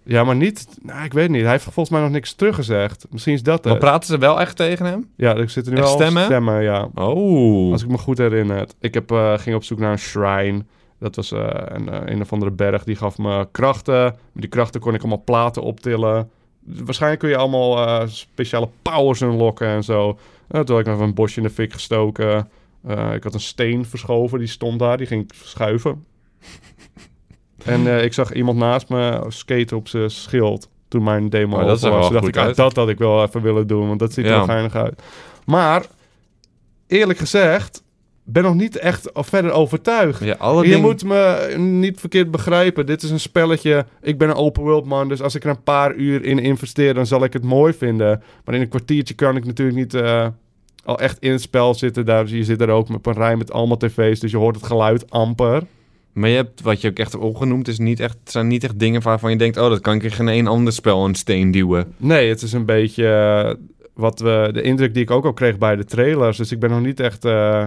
ja, 0.08 0.24
maar 0.24 0.36
niet, 0.36 0.68
nou, 0.82 1.04
ik 1.04 1.14
weet 1.14 1.30
niet. 1.30 1.42
Hij 1.42 1.52
heeft 1.52 1.64
volgens 1.64 1.90
mij 1.90 2.02
nog 2.02 2.10
niks 2.12 2.34
teruggezegd. 2.34 3.06
Misschien 3.10 3.34
is 3.34 3.44
dat 3.44 3.64
Maar 3.64 3.74
het. 3.74 3.82
praten 3.82 4.08
ze 4.10 4.18
wel 4.18 4.40
echt 4.40 4.56
tegen 4.56 4.86
hem? 4.86 5.10
Ja, 5.16 5.36
er 5.36 5.50
zitten 5.50 5.74
nu 5.74 5.80
Echt 5.80 5.88
wel 5.88 5.98
stemmen? 5.98 6.24
stemmen, 6.24 6.64
ja. 6.64 6.90
Oh. 6.96 7.72
Als 7.72 7.84
ik 7.84 7.90
me 7.90 7.98
goed 7.98 8.18
herinner. 8.18 8.68
Ik 8.80 8.94
heb, 8.94 9.12
eh, 9.12 9.38
ging 9.38 9.56
op 9.56 9.64
zoek 9.64 9.80
naar 9.80 9.92
een 9.92 10.00
shrine. 10.00 10.66
Dat 11.00 11.16
was 11.16 11.32
eh, 11.32 11.48
een, 11.52 11.90
eh, 11.90 12.02
een 12.14 12.22
of 12.22 12.34
andere 12.34 12.52
berg. 12.52 12.84
Die 12.84 12.96
gaf 12.96 13.18
me 13.18 13.48
krachten. 13.52 14.04
Met 14.04 14.42
die 14.42 14.48
krachten 14.50 14.82
kon 14.82 14.94
ik 14.94 15.00
allemaal 15.00 15.24
platen 15.24 15.62
optillen. 15.62 16.30
Waarschijnlijk 16.66 17.22
kun 17.22 17.30
je 17.30 17.38
allemaal 17.38 18.08
speciale 18.08 18.70
powers 18.82 19.22
unlocken 19.22 19.68
en 19.68 19.84
zo. 19.84 20.18
Toen 20.50 20.76
had 20.76 20.80
ik 20.80 20.86
nog 20.86 21.00
een 21.00 21.14
bosje 21.14 21.38
in 21.38 21.44
de 21.48 21.54
fik 21.54 21.74
gestoken. 21.74 22.50
Ik 23.14 23.24
had 23.24 23.34
een 23.34 23.40
steen 23.40 23.86
verschoven. 23.86 24.40
Die 24.40 24.48
stond 24.48 24.80
daar. 24.80 24.98
Die 24.98 25.08
ging 25.08 25.24
ik 25.24 25.34
schuiven. 25.44 26.06
En 27.68 27.88
eh, 27.88 28.04
ik 28.04 28.14
zag 28.14 28.34
iemand 28.34 28.58
naast 28.58 28.90
me 28.90 29.24
skaten 29.28 29.78
op 29.78 29.88
zijn 29.88 30.10
schild. 30.10 30.70
Toen 30.88 31.04
mijn 31.04 31.30
demo 31.30 31.56
Oh, 31.60 31.66
dat 31.66 31.82
was. 31.82 31.82
wel 31.82 32.10
dacht 32.12 32.28
ik, 32.28 32.38
ah, 32.38 32.44
uit. 32.44 32.56
dat 32.56 32.76
had 32.76 32.90
ik 32.90 32.98
wel 32.98 33.24
even 33.24 33.42
willen 33.42 33.68
doen. 33.68 33.88
Want 33.88 34.00
dat 34.00 34.14
ziet 34.14 34.26
er 34.26 34.32
Ja. 34.32 34.38
wel 34.38 34.46
geinig 34.46 34.76
uit. 34.76 35.02
Maar, 35.46 35.86
eerlijk 36.88 37.20
gezegd... 37.20 37.84
ben 38.24 38.44
nog 38.44 38.54
niet 38.56 38.78
echt 38.78 39.10
verder 39.14 39.52
overtuigd. 39.52 40.24
Ja, 40.24 40.36
alle 40.38 40.68
Je 40.68 40.78
moet 40.78 41.04
me 41.04 41.54
niet 41.58 42.00
verkeerd 42.00 42.32
begrijpen. 42.32 42.86
Dit 42.86 43.04
is 43.04 43.10
een 43.10 43.20
spelletje. 43.20 43.86
Ik 44.02 44.18
ben 44.18 44.30
een 44.30 44.36
open 44.36 44.64
world 44.64 44.86
man. 44.86 45.08
Dus 45.10 45.22
als 45.22 45.36
ik 45.36 45.44
er 45.44 45.50
een 45.50 45.64
paar 45.64 45.94
uur 45.96 46.24
in 46.26 46.40
investeer, 46.40 46.94
dan 46.94 47.06
zal 47.06 47.24
ik 47.24 47.34
het 47.34 47.44
mooi 47.44 47.74
vinden. 47.74 48.24
Maar 48.46 48.56
in 48.56 48.62
een 48.62 48.70
kwartiertje 48.70 49.14
kan 49.14 49.36
ik 49.36 49.46
natuurlijk 49.46 49.78
niet 49.78 49.94
eh, 49.94 50.28
al 50.86 51.00
echt 51.00 51.18
in 51.20 51.32
het 51.32 51.42
spel 51.42 51.74
zitten. 51.74 52.06
Daar, 52.06 52.28
je 52.28 52.44
zit 52.44 52.62
er 52.62 52.70
ook 52.70 52.90
op 52.90 53.06
een 53.06 53.14
rij 53.14 53.36
met 53.36 53.52
allemaal 53.52 53.78
tv's. 53.78 54.20
Dus 54.20 54.32
je 54.32 54.38
hoort 54.38 54.56
het 54.56 54.66
geluid 54.66 55.10
amper. 55.10 55.64
Maar 56.18 56.30
je 56.30 56.36
hebt, 56.36 56.62
wat 56.62 56.82
je 56.82 56.90
ook 56.90 57.00
echt 57.00 57.16
opgenoemd, 57.16 57.68
is 57.68 57.78
niet 57.78 58.00
echt, 58.00 58.18
zijn 58.24 58.48
niet 58.48 58.64
echt 58.64 58.80
dingen 58.80 59.02
waarvan 59.02 59.32
je 59.32 59.38
denkt... 59.38 59.58
Oh, 59.58 59.70
dat 59.70 59.80
kan 59.80 59.96
ik 59.96 60.04
in 60.04 60.12
geen 60.12 60.28
één 60.28 60.48
ander 60.48 60.74
spel 60.74 61.06
een 61.06 61.16
steen 61.16 61.52
duwen. 61.52 61.94
Nee, 61.98 62.30
het 62.30 62.42
is 62.42 62.54
een 62.54 62.66
beetje 62.66 63.08
eh, 63.08 63.54
wat 63.94 64.20
we, 64.20 64.50
de 64.54 64.62
indruk 64.62 64.94
die 64.94 65.04
ik 65.04 65.12
ook 65.12 65.26
al 65.26 65.34
kreeg 65.34 65.58
bij 65.58 65.76
de 65.76 65.86
trailers. 65.86 66.38
Dus 66.38 66.52
ik 66.52 66.60
ben 66.60 66.70
nog 66.70 66.82
niet 66.82 67.00
echt, 67.00 67.26
eh, 67.26 67.66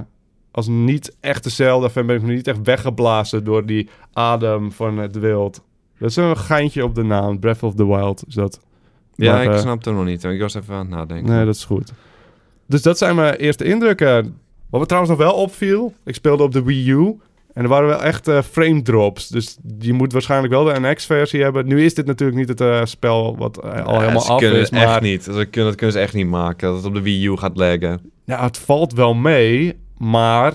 als 0.50 0.68
niet 0.68 1.16
echt 1.20 1.44
dezelfde 1.44 1.90
fan, 1.90 2.06
ben 2.06 2.16
ik 2.16 2.22
nog 2.22 2.30
niet 2.30 2.46
echt 2.46 2.62
weggeblazen 2.62 3.44
door 3.44 3.66
die 3.66 3.88
adem 4.12 4.72
van 4.72 4.98
het 4.98 5.18
wild. 5.18 5.62
Dat 5.98 6.10
is 6.10 6.16
een 6.16 6.36
geintje 6.36 6.84
op 6.84 6.94
de 6.94 7.02
naam. 7.02 7.38
Breath 7.38 7.62
of 7.62 7.74
the 7.74 7.86
Wild 7.86 8.24
is 8.26 8.34
dat. 8.34 8.60
Ja, 9.14 9.32
Maar, 9.32 9.44
ik 9.44 9.50
eh, 9.50 9.58
snap 9.58 9.84
het 9.84 9.94
nog 9.94 10.04
niet. 10.04 10.24
Ik 10.24 10.40
was 10.40 10.54
even 10.54 10.74
aan 10.74 10.80
het 10.80 10.88
nadenken. 10.88 11.32
Nee, 11.32 11.44
dat 11.44 11.54
is 11.54 11.64
goed. 11.64 11.92
Dus 12.66 12.82
dat 12.82 12.98
zijn 12.98 13.16
mijn 13.16 13.34
eerste 13.34 13.64
indrukken. 13.64 14.38
Wat 14.70 14.80
me 14.80 14.86
trouwens 14.86 15.16
nog 15.18 15.26
wel 15.26 15.34
opviel, 15.34 15.94
ik 16.04 16.14
speelde 16.14 16.42
op 16.42 16.52
de 16.52 16.62
Wii 16.62 16.90
U. 16.90 17.18
En 17.52 17.62
er 17.62 17.68
waren 17.68 17.88
wel 17.88 18.02
echt 18.02 18.28
eh, 18.28 18.42
frame 18.42 18.82
drops. 18.82 19.28
Dus 19.28 19.58
je 19.78 19.92
moet 19.92 20.12
waarschijnlijk 20.12 20.52
wel 20.52 20.64
de 20.64 20.80
NX-versie 20.80 21.42
hebben. 21.42 21.66
Nu 21.66 21.84
is 21.84 21.94
dit 21.94 22.06
natuurlijk 22.06 22.38
niet 22.38 22.48
het 22.48 22.60
eh, 22.60 22.84
spel 22.84 23.36
wat 23.36 23.58
eh, 23.58 23.84
al 23.84 23.94
Ja, 23.94 24.00
helemaal 24.00 24.28
af 24.28 24.38
kunnen 24.38 24.60
is. 24.60 24.70
het 24.70 24.78
echt 24.78 24.86
Maar 24.86 25.02
niet. 25.02 25.24
Kunnen, 25.24 25.50
dat 25.50 25.74
kunnen 25.74 25.92
ze 25.92 25.98
echt 25.98 26.14
niet 26.14 26.26
maken. 26.26 26.68
Dat 26.68 26.76
het 26.76 26.86
op 26.86 26.94
de 26.94 27.02
Wii 27.02 27.26
U 27.26 27.36
gaat 27.36 27.56
laggen. 27.56 28.00
ja, 28.24 28.42
het 28.44 28.58
valt 28.58 28.92
wel 28.92 29.14
mee. 29.14 29.78
Maar 29.98 30.52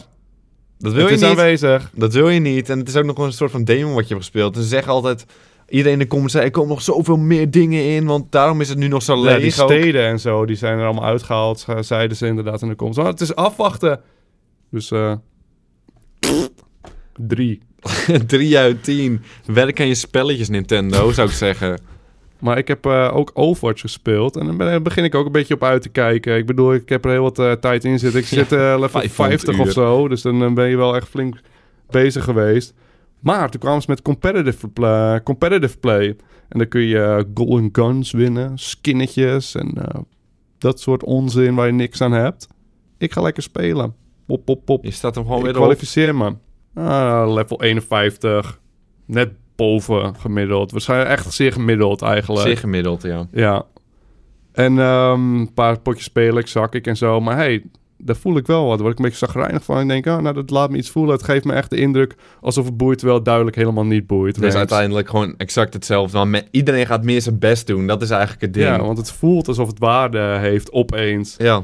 Dat 0.77 0.93
wil 0.93 1.01
het 1.01 1.09
je 1.09 1.15
is 1.15 1.21
niet. 1.21 1.29
aanwezig. 1.29 1.91
Dat 1.93 2.13
wil 2.13 2.29
je 2.29 2.39
niet. 2.39 2.69
En 2.69 2.79
het 2.79 2.87
is 2.87 2.95
ook 2.95 3.05
nog 3.05 3.17
een 3.17 3.33
soort 3.33 3.51
van 3.51 3.63
demo 3.63 3.93
wat 3.93 4.07
je 4.07 4.13
hebt 4.13 4.25
gespeeld. 4.25 4.55
En 4.55 4.61
ze 4.61 4.67
zeggen 4.67 4.91
altijd... 4.91 5.25
Iedereen 5.69 5.93
in 5.93 5.99
de 5.99 6.07
comments 6.07 6.33
zei, 6.33 6.45
er 6.45 6.51
komen 6.51 6.69
nog 6.69 6.81
zoveel 6.81 7.17
meer 7.17 7.51
dingen 7.51 7.83
in. 7.83 8.05
Want 8.05 8.31
daarom 8.31 8.61
is 8.61 8.69
het 8.69 8.77
nu 8.77 8.87
nog 8.87 9.01
zo 9.03 9.15
Ja, 9.15 9.21
leeg. 9.21 9.53
die 9.53 9.63
ook. 9.63 9.71
steden 9.71 10.05
en 10.05 10.19
zo, 10.19 10.45
die 10.45 10.55
zijn 10.55 10.77
er 10.79 10.85
allemaal 10.85 11.05
uitgehaald. 11.05 11.59
ze- 11.59 11.77
Zeiden 11.81 12.17
ze 12.17 12.27
inderdaad 12.27 12.61
in 12.61 12.67
de 12.67 12.75
komst. 12.75 12.97
Maar 12.97 13.07
het 13.07 13.21
is 13.21 13.35
afwachten. 13.35 13.99
Dus 14.71 14.91
eh 14.91 15.13
drie. 17.17 17.61
3 18.27 18.57
uit 18.57 18.83
10. 18.83 19.21
Werk 19.45 19.79
aan 19.79 19.87
je 19.87 19.95
spelletjes, 19.95 20.49
Nintendo, 20.49 21.11
zou 21.11 21.27
ik 21.29 21.33
zeggen. 21.33 21.79
Maar 22.39 22.57
ik 22.57 22.67
heb 22.67 22.85
eh, 22.85 23.11
ook 23.13 23.31
Overwatch 23.33 23.81
gespeeld. 23.81 24.35
En 24.37 24.45
dan 24.45 24.57
ben- 24.57 24.83
begin 24.83 25.03
ik 25.03 25.15
ook 25.15 25.25
een 25.25 25.31
beetje 25.31 25.53
op 25.53 25.63
uit 25.63 25.81
te 25.81 25.89
kijken. 25.89 26.37
Ik 26.37 26.45
bedoel, 26.45 26.73
ik 26.73 26.89
heb 26.89 27.05
er 27.05 27.11
heel 27.11 27.21
wat 27.21 27.39
eh, 27.39 27.51
tijd 27.51 27.83
in 27.85 27.99
zitten. 27.99 28.19
Ik 28.19 28.25
zit 28.25 28.51
eh, 28.51 28.59
level 28.59 28.87
500 28.99 29.13
50 29.13 29.59
of 29.59 29.71
zo. 29.71 30.07
Dus 30.07 30.21
dan 30.21 30.53
ben 30.53 30.69
je 30.69 30.77
wel 30.77 30.95
echt 30.95 31.07
flink 31.07 31.35
bezig 31.89 32.23
geweest. 32.23 32.73
Maar 33.19 33.49
toen 33.51 33.59
kwamen 33.59 33.81
ze 33.81 33.89
met 33.89 34.01
competitive, 34.01 34.67
pla- 34.67 35.21
competitive 35.23 35.77
play. 35.77 36.07
En 36.49 36.59
dan 36.59 36.67
kun 36.67 36.81
je 36.81 37.25
golden 37.33 37.69
guns 37.71 38.11
winnen, 38.11 38.57
skinnetjes 38.57 39.55
en 39.55 39.73
dat 40.57 40.79
soort 40.79 41.03
onzin 41.03 41.55
waar 41.55 41.65
je 41.65 41.73
niks 41.73 42.01
aan 42.01 42.11
hebt. 42.11 42.47
Ik 42.97 43.11
ga 43.11 43.21
lekker 43.21 43.43
spelen. 43.43 43.93
Pop, 44.25 44.45
pop, 44.45 44.65
pop. 44.65 44.83
Je 44.83 44.91
staat 44.91 45.15
hem 45.15 45.23
gewoon 45.23 45.39
ik 45.39 45.45
weer 45.45 45.53
op. 45.55 45.59
kwalificeer 45.61 46.15
me. 46.15 46.35
Ah, 46.75 47.33
level 47.33 47.61
51. 47.61 48.59
Net 49.05 49.29
boven 49.55 50.15
gemiddeld. 50.19 50.71
Waarschijnlijk 50.71 51.09
echt 51.09 51.33
zeer 51.33 51.51
gemiddeld 51.51 52.01
eigenlijk. 52.01 52.47
Zeer 52.47 52.57
gemiddeld, 52.57 53.01
ja. 53.01 53.27
Ja. 53.31 53.65
En 54.51 54.79
ehm, 54.79 55.35
een 55.39 55.53
paar 55.53 55.79
potjes 55.79 56.05
spelen, 56.05 56.37
ik 56.37 56.47
zak 56.47 56.75
ik 56.75 56.87
en 56.87 56.97
zo. 56.97 57.21
Maar 57.21 57.35
hey, 57.35 57.63
daar 57.97 58.15
voel 58.15 58.37
ik 58.37 58.47
wel 58.47 58.61
wat. 58.61 58.69
Daar 58.73 58.81
word 58.81 58.91
ik 58.91 58.97
een 58.97 59.05
beetje 59.05 59.25
zagrijnig 59.25 59.63
van. 59.63 59.81
Ik 59.81 59.87
denk, 59.87 60.05
oh, 60.05 60.17
nou, 60.17 60.35
dat 60.35 60.49
laat 60.49 60.69
me 60.69 60.77
iets 60.77 60.89
voelen. 60.89 61.13
Het 61.15 61.23
geeft 61.23 61.45
me 61.45 61.53
echt 61.53 61.69
de 61.69 61.77
indruk 61.77 62.15
alsof 62.41 62.65
het 62.65 62.77
boeit, 62.77 62.97
terwijl 62.97 63.17
het 63.17 63.27
duidelijk 63.27 63.55
helemaal 63.55 63.85
niet 63.85 64.07
boeit. 64.07 64.35
Het 64.35 64.45
is 64.45 64.53
Want- 64.53 64.71
uiteindelijk 64.71 65.09
gewoon 65.09 65.33
exact 65.37 65.73
hetzelfde. 65.73 66.25
Maar 66.25 66.43
iedereen 66.51 66.85
gaat 66.85 67.03
meer 67.03 67.21
zijn 67.21 67.39
best 67.39 67.67
doen. 67.67 67.87
Dat 67.87 68.01
is 68.01 68.09
eigenlijk 68.09 68.41
het 68.41 68.53
ding. 68.53 68.65
Ja, 68.65 68.81
want 68.81 68.97
het 68.97 69.11
voelt 69.11 69.47
alsof 69.47 69.67
het 69.67 69.79
waarde 69.79 70.19
heeft 70.19 70.71
opeens. 70.71 71.35
Ja. 71.37 71.63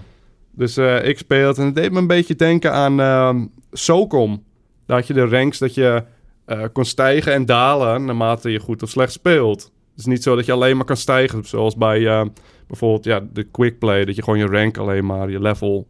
Dus 0.52 0.78
eh, 0.78 1.08
ik 1.08 1.18
speel 1.18 1.48
het 1.48 1.58
en 1.58 1.66
het 1.66 1.76
deed 1.76 1.92
me 1.92 1.98
een 2.00 2.08
beetje 2.08 2.36
denken 2.36 2.74
aan 2.74 3.00
ehm 3.00 3.46
Socom. 3.72 4.44
Daar 4.92 5.00
had 5.00 5.08
je 5.10 5.14
de 5.14 5.26
ranks 5.28 5.58
dat 5.58 5.74
je 5.74 6.04
eh, 6.46 6.64
kon 6.74 6.86
stijgen 6.86 7.34
en 7.34 7.46
dalen 7.46 8.06
naarmate 8.06 8.52
je 8.52 8.60
goed 8.60 8.84
of 8.84 8.90
slecht 8.90 9.12
speelt. 9.12 9.62
Het 9.64 10.00
is 10.00 10.06
niet 10.06 10.24
zo 10.24 10.36
dat 10.36 10.46
je 10.46 10.52
alleen 10.52 10.76
maar 10.78 10.86
kan 10.86 10.98
stijgen, 10.98 11.46
zoals 11.46 11.76
bij 11.76 12.08
eh, 12.08 12.26
bijvoorbeeld 12.68 13.04
ja, 13.04 13.22
de 13.34 13.44
quick 13.44 13.80
play, 13.80 14.06
dat 14.06 14.16
je 14.16 14.24
gewoon 14.24 14.40
je 14.40 14.46
rank 14.46 14.78
alleen 14.78 15.06
maar, 15.06 15.30
je 15.30 15.40
level 15.42 15.88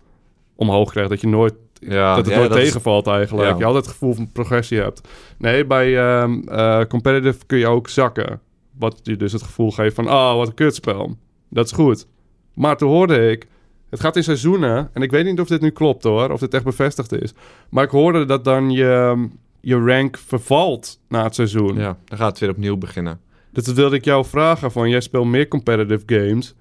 omhoog 0.56 0.92
krijgt. 0.92 1.10
Dat 1.10 1.22
je 1.22 1.28
nooit 1.28 1.54
Ja, 1.80 2.16
dat 2.16 2.26
het 2.26 2.34
ja, 2.34 2.40
nooit 2.40 2.50
dat 2.50 2.58
is- 2.60 2.64
tegenvalt 2.66 3.08
eigenlijk. 3.08 3.50
ja. 3.50 3.58
Je 3.58 3.66
altijd 3.66 3.86
het 3.86 3.94
gevoel 3.94 4.14
van 4.14 4.32
progressie 4.32 4.80
hebt. 4.80 5.08
Nee, 5.38 5.66
bij 5.66 5.98
ehm, 5.98 6.40
eh, 6.48 6.82
competitive 6.88 7.46
kun 7.46 7.58
je 7.58 7.68
ook 7.68 7.90
zakken. 7.90 8.40
Wat 8.78 9.00
je 9.04 9.16
dus 9.16 9.32
het 9.32 9.44
gevoel 9.44 9.72
geeft 9.72 9.96
van, 9.96 10.08
ah, 10.08 10.36
wat 10.36 10.48
een 10.48 10.54
kutspel. 10.54 11.18
Dat 11.50 11.66
is 11.66 11.72
goed. 11.72 12.08
Maar 12.54 12.78
toen 12.78 12.90
hoorde 12.90 13.30
ik, 13.32 13.48
het 13.92 14.00
gaat 14.00 14.16
in 14.16 14.24
seizoenen. 14.24 14.90
En 14.94 15.02
ik 15.02 15.12
weet 15.12 15.26
niet 15.26 15.40
of 15.40 15.48
dit 15.48 15.62
nu 15.62 15.70
klopt 15.70 16.04
hoor, 16.04 16.30
of 16.30 16.40
dit 16.40 16.54
echt 16.54 16.64
bevestigd 16.64 17.12
is. 17.12 17.34
Maar 17.70 17.84
ik 17.84 17.90
hoorde 17.90 18.26
dat 18.26 18.44
dan 18.44 18.72
je, 18.72 19.28
je 19.62 19.76
rank 19.76 20.18
vervalt 20.18 21.00
na 21.08 21.24
het 21.24 21.36
seizoen. 21.36 21.76
Ja, 21.76 21.98
dan 22.06 22.18
gaat 22.18 22.30
het 22.30 22.40
weer 22.40 22.50
opnieuw 22.50 22.78
beginnen. 22.78 23.20
Dus 23.52 23.64
dat 23.64 23.76
wilde 23.76 23.96
ik 23.96 24.06
jou 24.06 24.26
vragen 24.26 24.72
van, 24.72 24.90
jij 24.90 25.02
speelt 25.02 25.26
meer 25.26 25.48
competitive 25.48 26.04
games. 26.06 26.56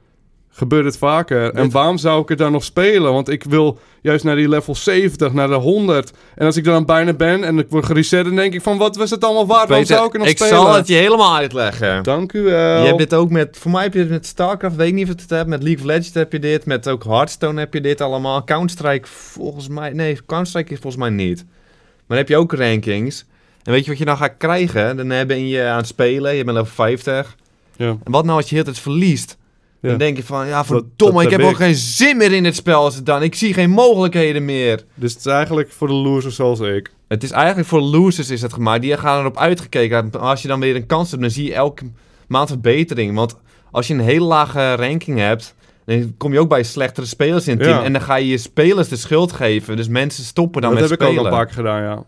Gebeurt 0.52 0.84
het 0.84 0.98
vaker? 0.98 1.54
En 1.54 1.70
waarom 1.70 1.98
zou 1.98 2.22
ik 2.22 2.30
er 2.30 2.36
dan 2.36 2.52
nog 2.52 2.64
spelen? 2.64 3.12
Want 3.12 3.28
ik 3.28 3.44
wil 3.44 3.78
juist 4.02 4.24
naar 4.24 4.36
die 4.36 4.48
level 4.48 4.74
70, 4.74 5.32
naar 5.32 5.48
de 5.48 5.54
100. 5.54 6.12
En 6.34 6.46
als 6.46 6.56
ik 6.56 6.66
er 6.66 6.72
dan 6.72 6.84
bijna 6.84 7.12
ben 7.12 7.44
en 7.44 7.58
ik 7.58 7.66
word 7.68 7.86
gereset, 7.86 8.24
dan 8.24 8.34
denk 8.34 8.54
ik 8.54 8.62
van, 8.62 8.78
wat 8.78 8.96
was 8.96 9.10
het 9.10 9.24
allemaal 9.24 9.46
waard? 9.46 9.68
Waarom 9.68 9.86
zou 9.86 10.06
ik 10.06 10.12
er 10.12 10.18
nog 10.18 10.28
ik 10.28 10.36
spelen? 10.36 10.54
zal 10.54 10.74
het 10.74 10.86
je 10.86 10.94
helemaal 10.94 11.36
uitleggen. 11.36 12.02
Dank 12.02 12.32
u 12.32 12.42
wel. 12.42 12.80
Je 12.80 12.86
hebt 12.86 12.98
dit 12.98 13.14
ook 13.14 13.30
met, 13.30 13.56
voor 13.60 13.70
mij 13.70 13.82
heb 13.82 13.94
je 13.94 14.00
dit 14.00 14.10
met 14.10 14.26
StarCraft, 14.26 14.76
weet 14.76 14.88
ik 14.88 14.94
niet 14.94 15.10
of 15.10 15.20
het 15.20 15.30
hebt. 15.30 15.48
Met 15.48 15.62
League 15.62 15.80
of 15.80 15.86
Legends 15.86 16.14
heb 16.14 16.32
je 16.32 16.38
dit, 16.38 16.66
met 16.66 16.88
ook 16.88 17.04
Hearthstone 17.04 17.60
heb 17.60 17.74
je 17.74 17.80
dit 17.80 18.00
allemaal. 18.00 18.44
Counter-Strike 18.44 19.08
volgens 19.08 19.68
mij, 19.68 19.92
nee, 19.92 20.18
Counter-Strike 20.26 20.72
is 20.72 20.78
volgens 20.78 21.02
mij 21.02 21.10
niet. 21.10 21.44
Maar 21.46 22.06
dan 22.06 22.16
heb 22.16 22.28
je 22.28 22.36
ook 22.36 22.52
rankings. 22.52 23.24
En 23.62 23.72
weet 23.72 23.84
je 23.84 23.90
wat 23.90 23.98
je 23.98 24.04
dan 24.04 24.16
gaat 24.16 24.34
krijgen? 24.38 24.96
Dan 24.96 25.26
ben 25.26 25.48
je 25.48 25.64
aan 25.64 25.76
het 25.76 25.86
spelen, 25.86 26.34
je 26.34 26.44
bent 26.44 26.56
level 26.56 26.72
50. 26.72 27.36
Ja. 27.76 27.86
En 27.86 28.12
wat 28.12 28.24
nou 28.24 28.36
als 28.36 28.48
je 28.48 28.54
heel 28.54 28.64
tijd 28.64 28.78
verliest? 28.78 29.38
Dan 29.80 29.98
denk 29.98 30.16
je 30.16 30.24
van, 30.24 30.46
ja 30.46 30.56
dat 30.56 30.66
verdomme, 30.66 31.22
ik 31.24 31.30
heb 31.30 31.40
ook 31.40 31.56
geen 31.56 31.74
zin 31.74 32.16
meer 32.16 32.32
in 32.32 32.42
dit 32.42 32.56
spel 32.56 32.82
als 32.82 32.94
het 32.94 33.06
dan. 33.06 33.22
Ik 33.22 33.34
zie 33.34 33.54
geen 33.54 33.70
mogelijkheden 33.70 34.44
meer. 34.44 34.84
Dus 34.94 35.12
het 35.12 35.20
is 35.26 35.32
eigenlijk 35.32 35.72
voor 35.72 35.86
de 35.88 35.94
losers 35.94 36.34
zoals 36.34 36.60
ik. 36.60 36.90
Het 37.08 37.22
is 37.22 37.30
eigenlijk 37.30 37.68
voor 37.68 37.80
losers 37.80 38.30
is 38.30 38.42
het 38.42 38.52
gemaakt. 38.52 38.82
Die 38.82 38.96
gaan 38.96 39.20
erop 39.20 39.38
uitgekeken. 39.38 40.10
Als 40.20 40.42
je 40.42 40.48
dan 40.48 40.60
weer 40.60 40.76
een 40.76 40.86
kans 40.86 41.10
hebt, 41.10 41.22
dan 41.22 41.30
zie 41.30 41.44
je 41.44 41.54
elke 41.54 41.84
maand 42.28 42.48
verbetering. 42.48 43.14
Want 43.14 43.36
als 43.70 43.86
je 43.86 43.94
een 43.94 44.00
hele 44.00 44.24
lage 44.24 44.74
ranking 44.74 45.18
hebt, 45.18 45.54
dan 45.84 46.14
kom 46.16 46.32
je 46.32 46.38
ook 46.40 46.48
bij 46.48 46.62
slechtere 46.62 47.06
spelers 47.06 47.46
in 47.48 47.54
het 47.56 47.62
team. 47.62 47.78
Ja. 47.78 47.84
En 47.84 47.92
dan 47.92 48.02
ga 48.02 48.14
je 48.16 48.28
je 48.28 48.38
spelers 48.38 48.88
de 48.88 48.96
schuld 48.96 49.32
geven. 49.32 49.76
Dus 49.76 49.88
mensen 49.88 50.24
stoppen 50.24 50.62
dan 50.62 50.70
dat 50.70 50.80
met 50.80 50.90
heb 50.90 51.00
ik 51.00 51.06
ook 51.06 51.12
spelen. 51.12 51.30
al 51.32 51.38
een 51.38 51.44
paar 51.44 51.46
keer 51.54 51.64
gedaan, 51.64 51.82
ja. 51.82 52.04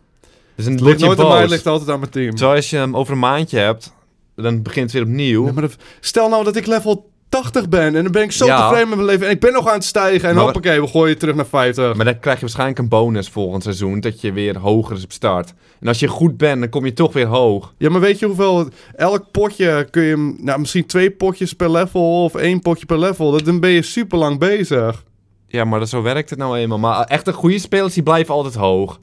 Dus 0.56 0.64
Het 0.66 0.80
ligt 0.80 0.98
nooit 1.00 1.18
aan 1.18 1.24
mij, 1.26 1.34
het 1.34 1.42
boos. 1.42 1.50
ligt 1.50 1.66
altijd 1.66 1.90
aan 1.90 1.98
mijn 1.98 2.10
team. 2.10 2.36
Zoals 2.36 2.70
je 2.70 2.76
hem 2.76 2.96
over 2.96 3.12
een 3.12 3.18
maandje 3.18 3.58
hebt, 3.58 3.92
dan 4.36 4.62
begint 4.62 4.84
het 4.84 4.92
weer 4.92 5.02
opnieuw. 5.10 5.46
Ja, 5.46 5.52
maar 5.52 5.62
dat- 5.62 5.76
stel 6.00 6.28
nou 6.28 6.44
dat 6.44 6.56
ik 6.56 6.66
level 6.66 7.10
80 7.32 7.68
ben 7.68 7.94
en 7.96 8.02
dan 8.02 8.12
ben 8.12 8.22
ik 8.22 8.32
zo 8.32 8.46
Ja. 8.46 8.60
tevreden 8.62 8.88
met 8.88 8.96
mijn 8.96 9.08
leven. 9.10 9.26
En 9.26 9.32
ik 9.32 9.40
ben 9.40 9.52
nog 9.52 9.68
aan 9.68 9.74
het 9.74 9.84
stijgen 9.84 10.28
en 10.28 10.34
Maar- 10.34 10.44
hoppakee, 10.44 10.80
we 10.80 10.86
gooien 10.86 11.08
je 11.08 11.16
terug 11.16 11.34
naar 11.34 11.46
50. 11.46 11.94
Maar 11.94 12.04
dan 12.04 12.18
krijg 12.18 12.36
je 12.36 12.42
waarschijnlijk 12.42 12.78
een 12.78 12.88
bonus 12.88 13.28
volgend 13.28 13.62
seizoen, 13.62 14.00
dat 14.00 14.20
je 14.20 14.32
weer 14.32 14.58
hoger 14.58 14.96
is 14.96 15.04
op 15.04 15.12
start. 15.12 15.54
En 15.80 15.88
als 15.88 15.98
je 15.98 16.06
goed 16.08 16.36
bent, 16.36 16.60
dan 16.60 16.68
kom 16.68 16.84
je 16.84 16.92
toch 16.92 17.12
weer 17.12 17.26
hoog. 17.26 17.74
Ja, 17.78 17.90
maar 17.90 18.00
weet 18.00 18.18
je 18.18 18.26
hoeveel... 18.26 18.68
Elk 18.96 19.24
potje 19.30 19.86
kun 19.90 20.02
je... 20.02 20.34
Nou, 20.40 20.60
misschien 20.60 20.86
twee 20.86 21.10
potjes 21.10 21.52
per 21.52 21.70
level 21.70 22.24
of 22.24 22.34
één 22.34 22.60
potje 22.60 22.86
per 22.86 22.98
level. 22.98 23.30
Dat, 23.30 23.44
dan 23.44 23.60
ben 23.60 23.70
je 23.70 23.82
super 23.82 24.18
lang 24.18 24.38
bezig. 24.38 25.04
Ja, 25.48 25.64
maar 25.64 25.78
dat, 25.78 25.88
zo 25.88 26.02
werkt 26.02 26.30
het 26.30 26.38
nou 26.38 26.58
eenmaal. 26.58 26.78
Maar 26.78 27.04
echte 27.04 27.32
goede 27.32 27.58
spelers, 27.58 27.94
die 27.94 28.02
blijven 28.02 28.34
altijd 28.34 28.54
hoog. 28.54 28.98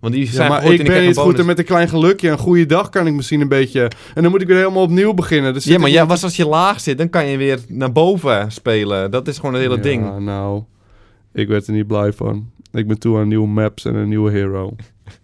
Want 0.00 0.14
die 0.14 0.24
Ja, 0.24 0.30
zijn 0.30 0.50
maar 0.50 0.62
goed 0.62 0.70
ik 0.70 0.86
ben 0.86 1.06
niet 1.06 1.16
goed 1.16 1.38
en 1.38 1.46
met 1.46 1.58
een 1.58 1.64
klein 1.64 1.88
gelukje. 1.88 2.30
Een 2.30 2.38
goede 2.38 2.66
dag 2.66 2.88
kan 2.88 3.06
ik 3.06 3.12
misschien 3.12 3.40
een 3.40 3.48
beetje... 3.48 3.90
En 4.14 4.22
dan 4.22 4.30
moet 4.30 4.40
ik 4.42 4.46
weer 4.46 4.56
helemaal 4.56 4.82
opnieuw 4.82 5.14
beginnen. 5.14 5.54
Dus 5.54 5.64
Ja, 5.64 5.78
maar 5.78 5.90
ja, 5.90 6.06
was 6.06 6.22
als 6.24 6.36
je 6.36 6.46
laag 6.46 6.80
zit, 6.80 6.98
dan 6.98 7.10
kan 7.10 7.26
je 7.26 7.36
weer 7.36 7.58
naar 7.68 7.92
boven 7.92 8.52
spelen. 8.52 9.10
Dat 9.10 9.28
is 9.28 9.36
gewoon 9.36 9.52
het 9.54 9.62
hele 9.62 9.76
Ja, 9.76 9.82
ding. 9.82 10.18
nou... 10.18 10.62
Ik 11.32 11.48
werd 11.48 11.66
er 11.66 11.72
niet 11.72 11.86
blij 11.86 12.12
van. 12.12 12.50
Ik 12.72 12.86
ben 12.86 12.98
toe 12.98 13.18
aan 13.18 13.28
nieuwe 13.28 13.46
maps 13.48 13.84
en 13.84 13.94
een 13.94 14.08
nieuwe 14.08 14.30
hero. 14.30 14.74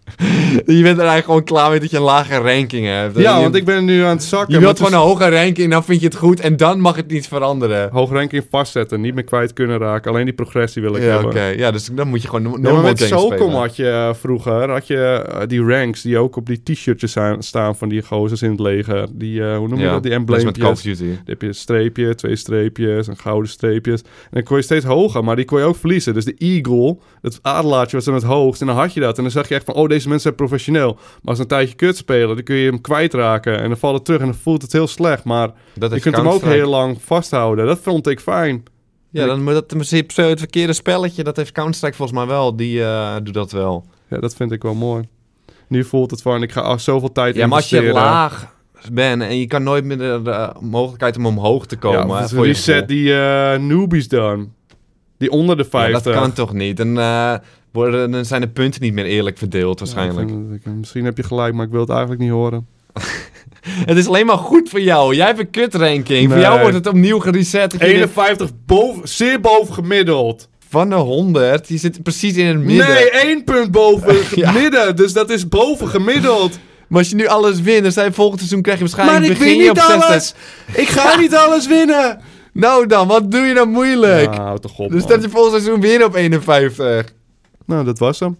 Je 0.65 0.81
bent 0.81 0.85
er 0.85 1.05
eigenlijk 1.05 1.25
gewoon 1.25 1.43
klaar 1.43 1.69
mee 1.69 1.79
dat 1.79 1.91
je 1.91 1.97
een 1.97 2.03
lage 2.03 2.37
ranking 2.37 2.85
hebt. 2.87 3.17
Ja, 3.17 3.35
je, 3.35 3.41
want 3.43 3.55
ik 3.55 3.65
ben 3.65 3.85
nu 3.85 4.01
aan 4.01 4.09
het 4.15 4.23
zakken. 4.23 4.53
Je 4.53 4.59
wilt 4.59 4.77
gewoon 4.77 4.91
is- 4.91 4.97
een 4.97 5.03
hoge 5.03 5.29
ranking, 5.29 5.71
dan 5.71 5.83
vind 5.83 5.99
je 5.99 6.05
het 6.05 6.15
goed 6.15 6.39
en 6.39 6.57
dan 6.57 6.79
mag 6.79 6.95
het 6.95 7.07
niet 7.11 7.27
veranderen. 7.27 7.89
Hoog 7.91 8.11
ranking 8.11 8.45
vastzetten. 8.49 9.01
Niet 9.01 9.13
meer 9.13 9.23
kwijt 9.23 9.53
kunnen 9.53 9.77
raken. 9.77 10.11
Alleen 10.11 10.25
die 10.25 10.33
progressie 10.33 10.81
wil 10.81 10.95
ik 10.95 11.03
Ja, 11.03 11.07
hebben. 11.21 11.57
Ja, 11.57 11.71
dus 11.71 11.89
dan 11.91 12.07
moet 12.07 12.21
je 12.21 12.27
gewoon 12.27 12.43
no- 12.43 12.57
Ja, 12.69 12.73
maar 12.73 12.83
met 12.83 12.99
SOCOM 12.99 13.53
had 13.53 13.75
je 13.75 13.89
eh, 13.89 14.13
vroeger 14.13 14.69
had 14.69 14.87
je 14.87 14.97
eh, 15.29 15.47
die 15.47 15.61
ranks 15.65 16.01
die 16.01 16.17
ook 16.17 16.35
op 16.35 16.45
die 16.45 16.61
t-shirtjes 16.63 17.15
staan 17.39 17.75
van 17.75 17.89
die 17.89 18.01
gozers 18.01 18.41
in 18.41 18.51
het 18.51 18.59
leger. 18.59 19.07
Die, 19.11 19.43
eh, 19.43 19.57
hoe 19.57 19.67
noem 19.67 19.79
je 19.79 19.85
Ja, 19.85 19.91
dat? 19.91 20.03
Die 20.03 20.25
dat 20.25 20.37
is 20.37 20.43
met 20.43 20.57
Call 20.57 20.71
of. 20.71 20.81
Duty. 20.81 21.03
Dan 21.05 21.17
heb 21.25 21.41
je 21.41 21.47
een 21.47 21.53
streepje, 21.55 22.15
twee 22.15 22.35
streepjes, 22.35 23.07
een 23.07 23.17
gouden 23.17 23.49
streepjes. 23.49 24.01
En 24.01 24.07
dan 24.31 24.43
kon 24.43 24.57
je 24.57 24.63
steeds 24.63 24.85
hoger, 24.85 25.23
maar 25.23 25.35
die 25.35 25.45
kon 25.45 25.59
je 25.59 25.65
ook 25.65 25.75
verliezen. 25.75 26.13
Dus 26.13 26.25
de 26.25 26.35
eagle, 26.37 26.97
het 27.21 27.39
adelaartje 27.41 27.95
was 27.95 28.05
dan 28.05 28.13
het 28.13 28.23
hoogst. 28.23 28.61
En 28.61 28.67
dan 28.67 28.75
had 28.75 28.93
je 28.93 28.99
dat. 28.99 29.17
En 29.17 29.23
dan 29.23 29.31
zag 29.31 29.47
je 29.47 29.55
echt 29.55 29.65
van, 29.65 29.73
oh, 29.75 29.87
deze 29.87 30.03
mensen 30.03 30.21
zijn 30.21 30.35
professioneel. 30.35 30.93
Maar 30.93 31.19
als 31.23 31.35
ze 31.35 31.41
een 31.41 31.47
tijdje 31.47 31.75
kut 31.75 31.97
spelen, 31.97 32.35
dan 32.35 32.43
kun 32.43 32.55
je 32.55 32.69
hem 32.69 32.81
kwijtraken. 32.81 33.59
En 33.59 33.67
dan 33.67 33.77
valt 33.77 33.95
het 33.95 34.05
terug 34.05 34.19
en 34.19 34.25
dan 34.25 34.35
voelt 34.35 34.61
het 34.61 34.71
heel 34.71 34.87
slecht. 34.87 35.23
Maar 35.23 35.51
Dat 35.73 35.93
je 35.93 35.99
kunt 35.99 36.15
hem 36.15 36.27
ook 36.27 36.43
heel 36.43 36.69
lang 36.69 37.01
vasthouden. 37.01 37.65
Dat 37.65 37.79
vond 37.79 38.07
ik 38.07 38.19
fijn. 38.19 38.63
Ja, 39.09 39.25
dan 39.25 39.43
moet 39.43 39.53
dat 39.53 39.71
het 39.71 40.39
verkeerde 40.39 40.73
spelletje. 40.73 41.23
Dat 41.23 41.35
heeft 41.35 41.51
Counter-Strike 41.51 41.95
volgens 41.95 42.17
mij 42.17 42.27
wel. 42.27 42.55
Die 42.55 42.83
eh, 42.83 43.15
doet 43.23 43.33
dat 43.33 43.51
wel. 43.51 43.85
Ja, 44.09 44.19
dat 44.19 44.35
vind 44.35 44.51
ik 44.51 44.61
wel 44.61 44.73
mooi. 44.73 45.07
Nu 45.67 45.83
voelt 45.83 46.11
het 46.11 46.21
van, 46.21 46.43
ik 46.43 46.51
ga 46.51 46.61
al 46.61 46.79
zoveel 46.79 47.11
tijd 47.11 47.35
Ja, 47.35 47.47
maar 47.47 47.57
als 47.57 47.69
je 47.69 47.83
laag 47.83 48.53
bent 48.91 49.21
en 49.21 49.39
je 49.39 49.47
kan 49.47 49.63
nooit 49.63 49.83
meer 49.83 49.97
de, 49.97 50.19
de 50.23 50.51
mogelijkheid 50.59 51.17
om 51.17 51.25
omhoog 51.25 51.65
te 51.65 51.77
komen. 51.77 52.07
Ja, 52.15 52.21
het 52.21 52.29
voor 52.33 52.45
je 52.47 52.51
reset 52.51 52.73
gevoel. 52.73 52.87
die 52.87 53.13
eh, 53.19 53.59
newbies 53.59 54.07
dan. 54.07 54.53
Die 55.17 55.31
onder 55.31 55.57
de 55.57 55.63
Ja, 55.63 55.69
50. 55.69 56.01
dat 56.03 56.13
kan 56.13 56.33
toch 56.33 56.53
niet? 56.53 56.77
Dan, 56.77 56.99
eh, 56.99 57.33
worden, 57.75 58.11
dan 58.11 58.25
zijn 58.25 58.41
de 58.41 58.47
punten 58.47 58.81
niet 58.81 58.93
meer 58.93 59.05
eerlijk 59.05 59.37
verdeeld 59.37 59.79
Ja, 59.79 59.85
waarschijnlijk. 59.85 60.29
ik- 60.65 60.73
misschien 60.73 61.05
heb 61.05 61.17
je 61.17 61.23
gelijk, 61.23 61.53
maar 61.53 61.65
ik 61.65 61.71
wil 61.71 61.79
het 61.81 61.89
eigenlijk 61.89 62.21
niet 62.21 62.31
horen. 62.31 62.67
Het 63.85 63.97
is 63.97 64.07
alleen 64.07 64.25
maar 64.25 64.37
goed 64.37 64.69
voor 64.69 64.81
jou. 64.81 65.15
Jij 65.15 65.25
hebt 65.25 65.39
een 65.39 65.49
kut 65.49 65.75
ranking. 65.75 66.31
Voor 66.31 66.39
jou 66.39 66.59
wordt 66.59 66.75
het 66.75 66.87
opnieuw 66.87 67.19
gereset. 67.19 67.71
Dat 67.71 67.79
je 67.79 67.85
weer 67.87 67.95
51 67.95 68.49
boven, 68.65 69.07
zeer 69.07 69.39
boven 69.41 69.73
gemiddeld. 69.73 70.47
Van 70.69 70.89
de 70.89 70.95
100, 70.95 71.67
die 71.67 71.77
zit 71.79 72.03
precies 72.03 72.35
in 72.35 72.45
het 72.45 72.57
midden. 72.59 72.87
Nee, 72.87 73.09
één 73.11 73.43
punt 73.43 73.71
boven 73.71 74.07
het 74.15 74.29
Ja. 74.35 74.51
midden. 74.51 74.95
Dus 74.95 75.13
dat 75.13 75.29
is 75.29 75.47
boven 75.47 75.87
gemiddeld. 75.87 76.57
Maar 76.87 76.99
als 76.99 77.09
je 77.09 77.15
nu 77.15 77.27
alles 77.27 77.61
wint, 77.61 77.83
dan 77.83 77.91
zijn 77.91 78.13
volgend 78.13 78.37
seizoen 78.39 78.61
krijg 78.61 78.77
je 78.77 78.83
waarschijnlijk... 78.83 79.19
Maar 79.19 79.29
ik 79.31 79.37
begin 79.37 79.53
win 79.53 79.63
je 79.63 79.69
niet 79.69 79.79
op 79.79 79.85
60. 79.89 80.07
alles. 80.09 80.33
Ik 80.73 80.87
ga 80.87 81.17
niet 81.19 81.35
alles 81.35 81.67
winnen. 81.67 82.19
Nou 82.53 82.87
dan, 82.87 83.07
wat 83.07 83.31
doe 83.31 83.41
je 83.41 83.53
nou 83.53 83.67
moeilijk? 83.67 84.33
Ja, 84.33 84.41
houd 84.41 84.61
toch 84.61 84.77
op, 84.79 84.91
dus 84.91 85.05
dat 85.05 85.21
je 85.23 85.29
volgend 85.29 85.51
seizoen 85.61 85.81
weer 85.81 86.05
op 86.05 86.15
51. 86.15 87.13
Nou, 87.65 87.85
dat 87.85 87.99
was 87.99 88.19
hem. 88.19 88.37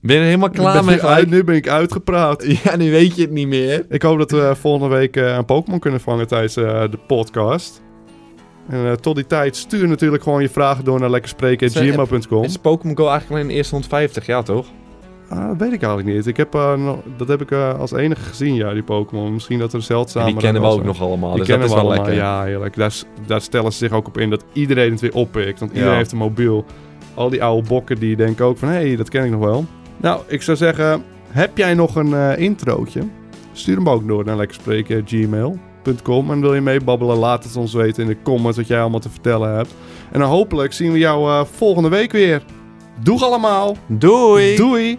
Ben 0.00 0.14
je 0.14 0.20
er 0.20 0.26
helemaal 0.26 0.50
klaar 0.50 0.84
mee? 0.84 1.02
uit, 1.02 1.30
nu 1.30 1.44
ben 1.44 1.54
ik 1.54 1.68
uitgepraat. 1.68 2.44
Ja, 2.64 2.76
nu 2.76 2.90
weet 2.90 3.16
je 3.16 3.22
het 3.22 3.30
niet 3.30 3.48
meer. 3.48 3.86
Ik 3.88 4.02
hoop 4.02 4.18
dat 4.18 4.30
we 4.30 4.52
volgende 4.56 4.94
week 4.96 5.16
eh, 5.16 5.34
een 5.34 5.44
Pokémon 5.44 5.78
kunnen 5.78 6.00
vangen 6.00 6.26
tijdens 6.26 6.56
eh, 6.56 6.82
de 6.90 6.98
podcast. 7.06 7.82
En 8.68 8.86
eh, 8.86 8.92
tot 8.92 9.14
die 9.16 9.26
tijd 9.26 9.56
stuur 9.56 9.88
natuurlijk 9.88 10.22
gewoon 10.22 10.42
je 10.42 10.48
vragen 10.48 10.84
door 10.84 11.00
naar 11.00 11.10
lekkerspreken.gmail.com. 11.10 12.44
Is 12.44 12.56
Pokémon 12.56 12.96
Go 12.96 13.02
eigenlijk 13.08 13.32
alleen 13.32 13.48
de 13.48 13.54
eerste 13.54 13.74
150, 13.74 14.26
ja 14.26 14.42
toch? 14.42 14.66
Ah, 15.28 15.48
dat 15.48 15.56
weet 15.56 15.72
ik 15.72 15.82
eigenlijk 15.82 16.16
niet. 16.16 16.26
Ik 16.26 16.36
heb, 16.36 16.52
nog, 16.52 16.98
dat 17.16 17.28
heb 17.28 17.40
ik 17.40 17.52
als 17.52 17.92
enige 17.92 18.22
gezien, 18.22 18.54
ja, 18.54 18.72
die 18.72 18.82
Pokémon. 18.82 19.32
Misschien 19.32 19.58
dat 19.58 19.72
er 19.72 19.82
zeldzamer... 19.82 20.32
die 20.32 20.40
kennen 20.40 20.62
we 20.62 20.68
ook 20.68 20.84
nog 20.84 21.00
allemaal, 21.00 21.30
Die 21.30 21.38
dus 21.38 21.48
dat 21.48 21.58
kennen 21.58 21.66
is 21.66 21.74
we 21.74 21.80
wel 21.80 21.90
allemaal, 21.90 22.06
lekker. 22.06 22.24
ja, 22.24 22.44
heerlijk. 22.44 22.76
Daar, 23.26 23.40
stellen 23.40 23.72
ze 23.72 23.78
zich 23.78 23.92
ook 23.92 24.06
op 24.06 24.18
in 24.18 24.30
dat 24.30 24.44
iedereen 24.52 24.90
het 24.90 25.00
weer 25.00 25.14
oppikt. 25.14 25.58
Want 25.60 25.70
iedereen 25.70 25.92
Ja. 25.92 25.98
heeft 25.98 26.12
een 26.12 26.18
mobiel. 26.18 26.64
Al 27.14 27.30
die 27.30 27.42
oude 27.42 27.68
bokken 27.68 27.98
die 27.98 28.16
denken 28.16 28.44
ook 28.44 28.58
van, 28.58 28.68
hé, 28.68 28.74
hey, 28.74 28.96
dat 28.96 29.08
ken 29.08 29.24
ik 29.24 29.30
nog 29.30 29.40
wel. 29.40 29.64
Nou, 29.96 30.22
ik 30.26 30.42
zou 30.42 30.56
zeggen, 30.56 31.02
heb 31.28 31.56
jij 31.56 31.74
nog 31.74 31.96
een 31.96 32.14
eh, 32.14 32.38
introotje? 32.38 33.02
Stuur 33.52 33.76
hem 33.76 33.88
ook 33.88 34.08
door 34.08 34.24
naar 34.24 34.36
lekkerspreken.gmail.com. 34.36 36.30
En 36.30 36.40
wil 36.40 36.54
je 36.54 36.60
meebabbelen, 36.60 37.16
laat 37.16 37.44
het 37.44 37.56
ons 37.56 37.72
weten 37.74 38.02
in 38.02 38.08
de 38.08 38.22
comments 38.22 38.56
wat 38.56 38.66
jij 38.66 38.80
allemaal 38.80 39.00
te 39.00 39.10
vertellen 39.10 39.54
hebt. 39.54 39.74
En 40.12 40.20
dan 40.20 40.28
hopelijk 40.28 40.72
zien 40.72 40.92
we 40.92 40.98
jou 40.98 41.28
eh, 41.30 41.44
volgende 41.44 41.88
week 41.88 42.12
weer. 42.12 42.42
Doeg 43.02 43.22
allemaal! 43.22 43.76
Doei! 43.86 44.56
Doei! 44.56 44.98